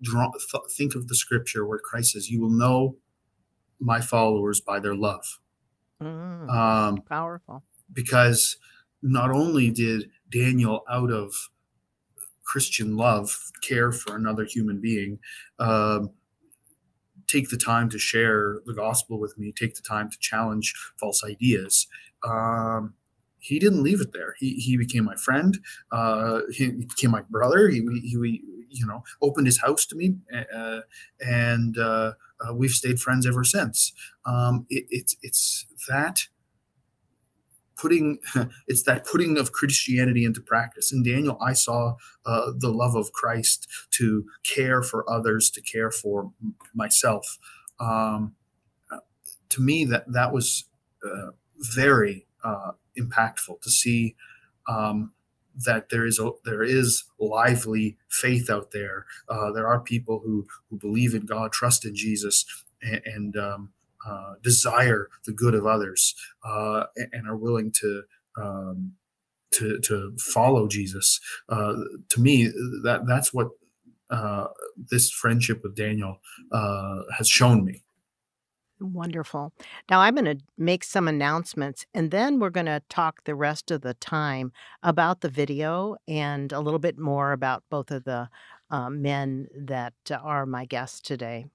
drawn. 0.01 0.31
Th- 0.51 0.63
think 0.77 0.95
of 0.95 1.07
the 1.07 1.15
scripture 1.15 1.65
where 1.65 1.79
Christ 1.79 2.13
says, 2.13 2.29
"You 2.29 2.41
will 2.41 2.49
know 2.51 2.97
my 3.79 4.01
followers 4.01 4.61
by 4.61 4.79
their 4.79 4.95
love." 4.95 5.39
Mm, 6.01 6.49
Um, 6.49 7.01
powerful. 7.01 7.63
because 7.91 8.57
not 9.01 9.31
only 9.31 9.69
did 9.71 10.09
Daniel, 10.29 10.83
out 10.89 11.11
of 11.11 11.49
Christian 12.43 12.95
love, 12.97 13.51
care 13.61 13.91
for 13.91 14.15
another 14.15 14.43
human 14.45 14.79
being, 14.81 15.19
um, 15.59 16.11
take 17.27 17.49
the 17.49 17.57
time 17.57 17.89
to 17.89 17.99
share 17.99 18.59
the 18.65 18.73
gospel 18.73 19.19
with 19.19 19.37
me, 19.37 19.51
take 19.51 19.75
the 19.75 19.81
time 19.81 20.09
to 20.09 20.17
challenge 20.19 20.73
false 20.99 21.23
ideas. 21.23 21.87
Um, 22.23 22.95
he 23.39 23.59
didn't 23.59 23.83
leave 23.83 24.01
it 24.01 24.13
there. 24.13 24.35
He, 24.37 24.55
he 24.55 24.77
became 24.77 25.05
my 25.05 25.15
friend. 25.15 25.57
Uh, 25.91 26.41
he 26.51 26.69
became 26.71 27.11
my 27.11 27.23
brother. 27.29 27.69
He, 27.69 27.81
he, 28.03 28.43
you 28.71 28.85
know 28.85 29.03
opened 29.21 29.47
his 29.47 29.59
house 29.59 29.85
to 29.87 29.95
me, 29.95 30.15
uh, 30.55 30.81
and 31.19 31.77
uh, 31.77 32.13
we've 32.53 32.71
stayed 32.71 32.99
friends 32.99 33.25
ever 33.25 33.43
since. 33.43 33.93
Um, 34.25 34.65
it, 34.69 34.85
it's 34.89 35.15
it's 35.21 35.65
that 35.87 36.27
putting 37.79 38.19
it's 38.67 38.83
that 38.83 39.05
putting 39.05 39.37
of 39.37 39.51
christianity 39.51 40.25
into 40.25 40.41
practice 40.41 40.91
in 40.91 41.03
daniel 41.03 41.37
i 41.41 41.53
saw 41.53 41.95
uh, 42.25 42.51
the 42.57 42.69
love 42.69 42.95
of 42.95 43.11
christ 43.13 43.67
to 43.91 44.25
care 44.43 44.83
for 44.83 45.09
others 45.09 45.49
to 45.49 45.61
care 45.61 45.91
for 45.91 46.31
myself 46.73 47.37
um, 47.79 48.35
uh, 48.91 48.97
to 49.47 49.61
me 49.61 49.85
that 49.85 50.03
that 50.11 50.33
was 50.33 50.65
uh, 51.05 51.31
very 51.59 52.25
uh, 52.43 52.71
impactful 52.97 53.61
to 53.61 53.69
see 53.69 54.15
um, 54.67 55.11
that 55.65 55.89
there 55.89 56.05
is 56.05 56.19
there 56.45 56.63
is 56.63 57.03
lively 57.19 57.97
faith 58.09 58.49
out 58.49 58.71
there 58.71 59.05
uh, 59.29 59.51
there 59.51 59.67
are 59.67 59.79
people 59.79 60.21
who 60.23 60.45
who 60.69 60.77
believe 60.77 61.13
in 61.13 61.25
god 61.25 61.51
trust 61.51 61.85
in 61.85 61.95
jesus 61.95 62.45
and, 62.81 63.01
and 63.05 63.37
um, 63.37 63.69
uh, 64.07 64.35
desire 64.41 65.09
the 65.25 65.33
good 65.33 65.53
of 65.53 65.65
others 65.65 66.15
uh, 66.45 66.85
and, 66.95 67.09
and 67.13 67.27
are 67.27 67.35
willing 67.35 67.71
to 67.71 68.03
um, 68.37 68.93
to 69.51 69.79
to 69.79 70.15
follow 70.19 70.67
Jesus. 70.67 71.19
Uh, 71.49 71.75
to 72.09 72.21
me, 72.21 72.45
that 72.83 73.01
that's 73.07 73.33
what 73.33 73.49
uh, 74.09 74.47
this 74.89 75.11
friendship 75.11 75.61
with 75.63 75.75
Daniel 75.75 76.19
uh, 76.51 77.01
has 77.17 77.29
shown 77.29 77.65
me. 77.65 77.83
Wonderful. 78.81 79.51
Now 79.89 79.99
I'm 79.99 80.15
going 80.15 80.37
to 80.37 80.43
make 80.57 80.85
some 80.85 81.09
announcements 81.09 81.85
and 81.93 82.11
then 82.11 82.39
we're 82.39 82.49
going 82.49 82.65
to 82.67 82.81
talk 82.87 83.23
the 83.25 83.35
rest 83.35 83.71
of 83.71 83.81
the 83.81 83.93
time 83.93 84.53
about 84.81 85.19
the 85.19 85.27
video 85.29 85.97
and 86.07 86.53
a 86.53 86.61
little 86.61 86.79
bit 86.79 86.97
more 86.97 87.33
about 87.33 87.63
both 87.69 87.91
of 87.91 88.05
the 88.05 88.29
uh, 88.71 88.89
men 88.89 89.47
that 89.53 89.93
are 90.11 90.45
my 90.45 90.63
guests 90.63 91.01
today. 91.01 91.47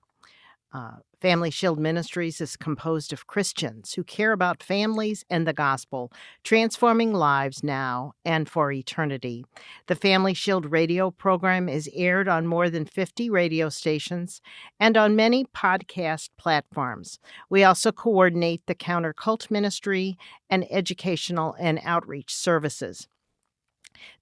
Uh, 0.74 0.96
Family 1.20 1.50
Shield 1.50 1.78
Ministries 1.78 2.40
is 2.40 2.56
composed 2.56 3.12
of 3.12 3.28
Christians 3.28 3.94
who 3.94 4.02
care 4.02 4.32
about 4.32 4.60
families 4.60 5.24
and 5.30 5.46
the 5.46 5.52
gospel, 5.52 6.12
transforming 6.42 7.14
lives 7.14 7.62
now 7.62 8.12
and 8.24 8.48
for 8.48 8.72
eternity. 8.72 9.46
The 9.86 9.94
Family 9.94 10.34
Shield 10.34 10.66
radio 10.66 11.12
program 11.12 11.68
is 11.68 11.88
aired 11.94 12.26
on 12.28 12.48
more 12.48 12.68
than 12.68 12.84
50 12.84 13.30
radio 13.30 13.68
stations 13.68 14.42
and 14.80 14.96
on 14.96 15.14
many 15.14 15.44
podcast 15.44 16.30
platforms. 16.36 17.20
We 17.48 17.62
also 17.62 17.92
coordinate 17.92 18.66
the 18.66 18.74
Counter 18.74 19.14
Cult 19.14 19.50
Ministry 19.52 20.18
and 20.50 20.66
educational 20.72 21.54
and 21.58 21.80
outreach 21.84 22.34
services. 22.34 23.06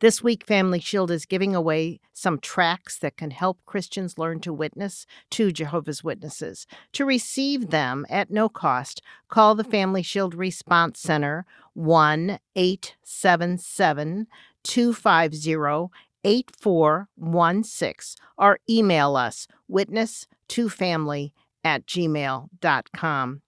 This 0.01 0.23
week, 0.23 0.47
Family 0.47 0.81
Shield 0.81 1.11
is 1.11 1.27
giving 1.27 1.55
away 1.55 2.01
some 2.13 2.39
tracts 2.39 2.99
that 2.99 3.17
can 3.17 3.31
help 3.31 3.59
Christians 3.67 4.19
learn 4.19 4.41
to 4.41 4.53
witness 4.53 5.07
to 5.31 5.53
Jehovah's 5.53 6.05
Witnesses. 6.05 6.67
To 6.93 7.05
receive 7.05 7.71
them 7.71 8.07
at 8.09 8.31
no 8.31 8.49
cost, 8.49 9.03
call 9.29 9.55
the 9.55 9.65
Family 9.65 10.03
Shield 10.03 10.35
Response 10.35 11.01
Center 11.01 11.45
1 11.75 12.39
877 12.57 14.27
250 14.63 15.91
8416 16.25 18.25
or 18.39 18.59
email 18.69 19.17
us 19.17 19.49
witness2family 19.71 21.33
at 21.65 21.87
gmail.com. 21.87 23.43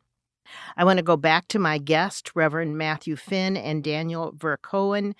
I 0.77 0.85
want 0.85 0.99
to 0.99 1.03
go 1.03 1.17
back 1.17 1.49
to 1.49 1.59
my 1.59 1.79
guest, 1.79 2.33
Reverend 2.35 2.77
Matthew 2.79 3.17
Finn 3.17 3.57
and 3.57 3.83
Daniel 3.85 4.33
Vercohen, 4.33 5.15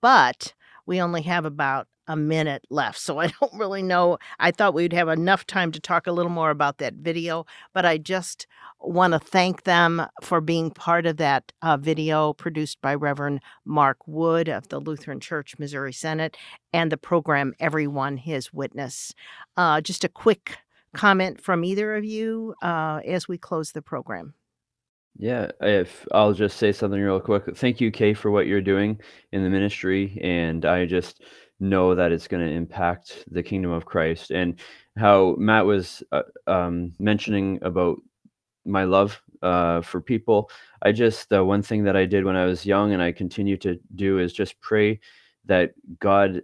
but 0.00 0.54
we 0.86 1.00
only 1.00 1.22
have 1.22 1.44
about 1.44 1.86
a 2.10 2.16
minute 2.16 2.66
left. 2.70 2.98
So 2.98 3.18
I 3.18 3.28
don't 3.40 3.54
really 3.54 3.82
know. 3.82 4.18
I 4.40 4.50
thought 4.50 4.74
we'd 4.74 4.92
have 4.92 5.08
enough 5.08 5.46
time 5.46 5.70
to 5.72 5.80
talk 5.80 6.06
a 6.06 6.12
little 6.12 6.30
more 6.30 6.50
about 6.50 6.78
that 6.78 6.94
video, 6.94 7.46
but 7.72 7.86
I 7.86 7.98
just 7.98 8.46
want 8.80 9.12
to 9.12 9.18
thank 9.18 9.62
them 9.62 10.04
for 10.22 10.40
being 10.40 10.70
part 10.70 11.06
of 11.06 11.18
that 11.18 11.52
uh, 11.62 11.76
video 11.76 12.32
produced 12.32 12.80
by 12.80 12.94
Reverend 12.94 13.40
Mark 13.64 13.98
Wood 14.06 14.48
of 14.48 14.68
the 14.68 14.80
Lutheran 14.80 15.20
Church 15.20 15.58
Missouri 15.58 15.92
Synod 15.92 16.36
and 16.72 16.90
the 16.90 16.96
program 16.96 17.54
Everyone 17.60 18.16
His 18.16 18.52
Witness. 18.52 19.14
Uh, 19.56 19.80
just 19.80 20.02
a 20.02 20.08
quick 20.08 20.58
comment 20.94 21.40
from 21.40 21.64
either 21.64 21.94
of 21.94 22.04
you 22.04 22.54
uh, 22.62 23.00
as 23.06 23.28
we 23.28 23.38
close 23.38 23.70
the 23.70 23.82
program. 23.82 24.34
Yeah, 25.20 25.50
if 25.60 26.08
I'll 26.12 26.32
just 26.32 26.56
say 26.56 26.72
something 26.72 26.98
real 26.98 27.20
quick. 27.20 27.54
Thank 27.54 27.78
you, 27.78 27.90
Kay, 27.90 28.14
for 28.14 28.30
what 28.30 28.46
you're 28.46 28.62
doing 28.62 28.98
in 29.32 29.42
the 29.44 29.50
ministry. 29.50 30.18
And 30.22 30.64
I 30.64 30.86
just 30.86 31.22
know 31.60 31.94
that 31.94 32.10
it's 32.10 32.26
going 32.26 32.46
to 32.46 32.50
impact 32.50 33.26
the 33.30 33.42
kingdom 33.42 33.70
of 33.70 33.84
Christ. 33.84 34.30
And 34.30 34.58
how 34.96 35.36
Matt 35.38 35.66
was 35.66 36.02
uh, 36.12 36.22
um, 36.46 36.94
mentioning 36.98 37.58
about 37.60 37.98
my 38.64 38.84
love 38.84 39.20
uh, 39.42 39.82
for 39.82 40.00
people. 40.00 40.50
I 40.82 40.92
just, 40.92 41.30
uh, 41.34 41.44
one 41.44 41.62
thing 41.62 41.84
that 41.84 41.96
I 41.96 42.06
did 42.06 42.24
when 42.24 42.36
I 42.36 42.46
was 42.46 42.64
young 42.64 42.94
and 42.94 43.02
I 43.02 43.12
continue 43.12 43.58
to 43.58 43.78
do 43.96 44.20
is 44.20 44.32
just 44.32 44.58
pray 44.62 45.00
that 45.44 45.72
God 45.98 46.42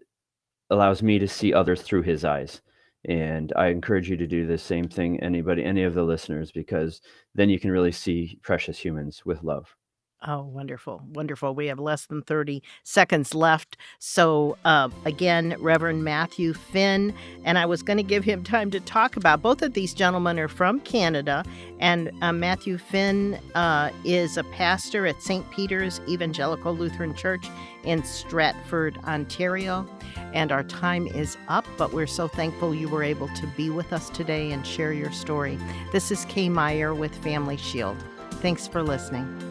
allows 0.71 1.03
me 1.03 1.19
to 1.19 1.29
see 1.29 1.55
others 1.55 1.81
through 1.81 2.03
his 2.03 2.27
eyes 2.27 2.61
and 3.09 3.53
i 3.57 3.69
encourage 3.69 4.09
you 4.09 4.16
to 4.16 4.27
do 4.27 4.47
the 4.47 4.59
same 4.59 4.88
thing 4.88 5.21
anybody 5.21 5.64
any 5.64 5.85
of 5.85 5.95
the 5.95 6.03
listeners 6.03 6.51
because 6.53 7.01
then 7.35 7.49
you 7.49 7.59
can 7.59 7.71
really 7.71 7.92
see 7.92 8.38
precious 8.42 8.79
humans 8.79 9.25
with 9.25 9.42
love 9.42 9.75
Oh, 10.26 10.42
wonderful. 10.42 11.02
Wonderful. 11.12 11.55
We 11.55 11.66
have 11.66 11.79
less 11.79 12.07
than 12.07 12.22
30 12.22 12.62
seconds 12.83 13.35
left. 13.35 13.76
So, 13.98 14.57
uh, 14.64 14.88
again, 15.05 15.55
Reverend 15.59 16.05
Matthew 16.05 16.55
Finn, 16.55 17.14
and 17.44 17.59
I 17.59 17.66
was 17.66 17.83
going 17.83 17.98
to 17.98 18.02
give 18.02 18.24
him 18.24 18.42
time 18.42 18.70
to 18.70 18.81
talk 18.81 19.16
about 19.16 19.42
both 19.42 19.61
of 19.61 19.74
these 19.74 19.92
gentlemen 19.92 20.38
are 20.38 20.48
from 20.48 20.81
Canada, 20.81 21.44
and 21.81 22.11
uh, 22.22 22.33
Matthew 22.33 22.79
Finn 22.79 23.38
uh, 23.55 23.90
is 24.05 24.38
a 24.38 24.44
pastor 24.44 25.07
at 25.07 25.22
St. 25.22 25.48
Peter's 25.50 26.00
Evangelical 26.09 26.74
Lutheran 26.74 27.14
Church 27.14 27.46
in 27.85 28.02
Stratford, 28.02 28.96
Ontario. 29.05 29.87
And 30.33 30.50
our 30.50 30.64
time 30.64 31.07
is 31.09 31.37
up, 31.48 31.66
but 31.76 31.92
we're 31.92 32.07
so 32.07 32.26
thankful 32.26 32.74
you 32.74 32.88
were 32.88 33.02
able 33.02 33.29
to 33.29 33.46
be 33.57 33.68
with 33.68 33.92
us 33.92 34.09
today 34.11 34.50
and 34.50 34.66
share 34.66 34.94
your 34.94 35.12
story. 35.12 35.59
This 35.92 36.11
is 36.11 36.24
Kay 36.24 36.48
Meyer 36.48 36.94
with 36.94 37.14
Family 37.22 37.59
Shield. 37.59 37.96
Thanks 38.40 38.66
for 38.66 38.83
listening. 38.83 39.45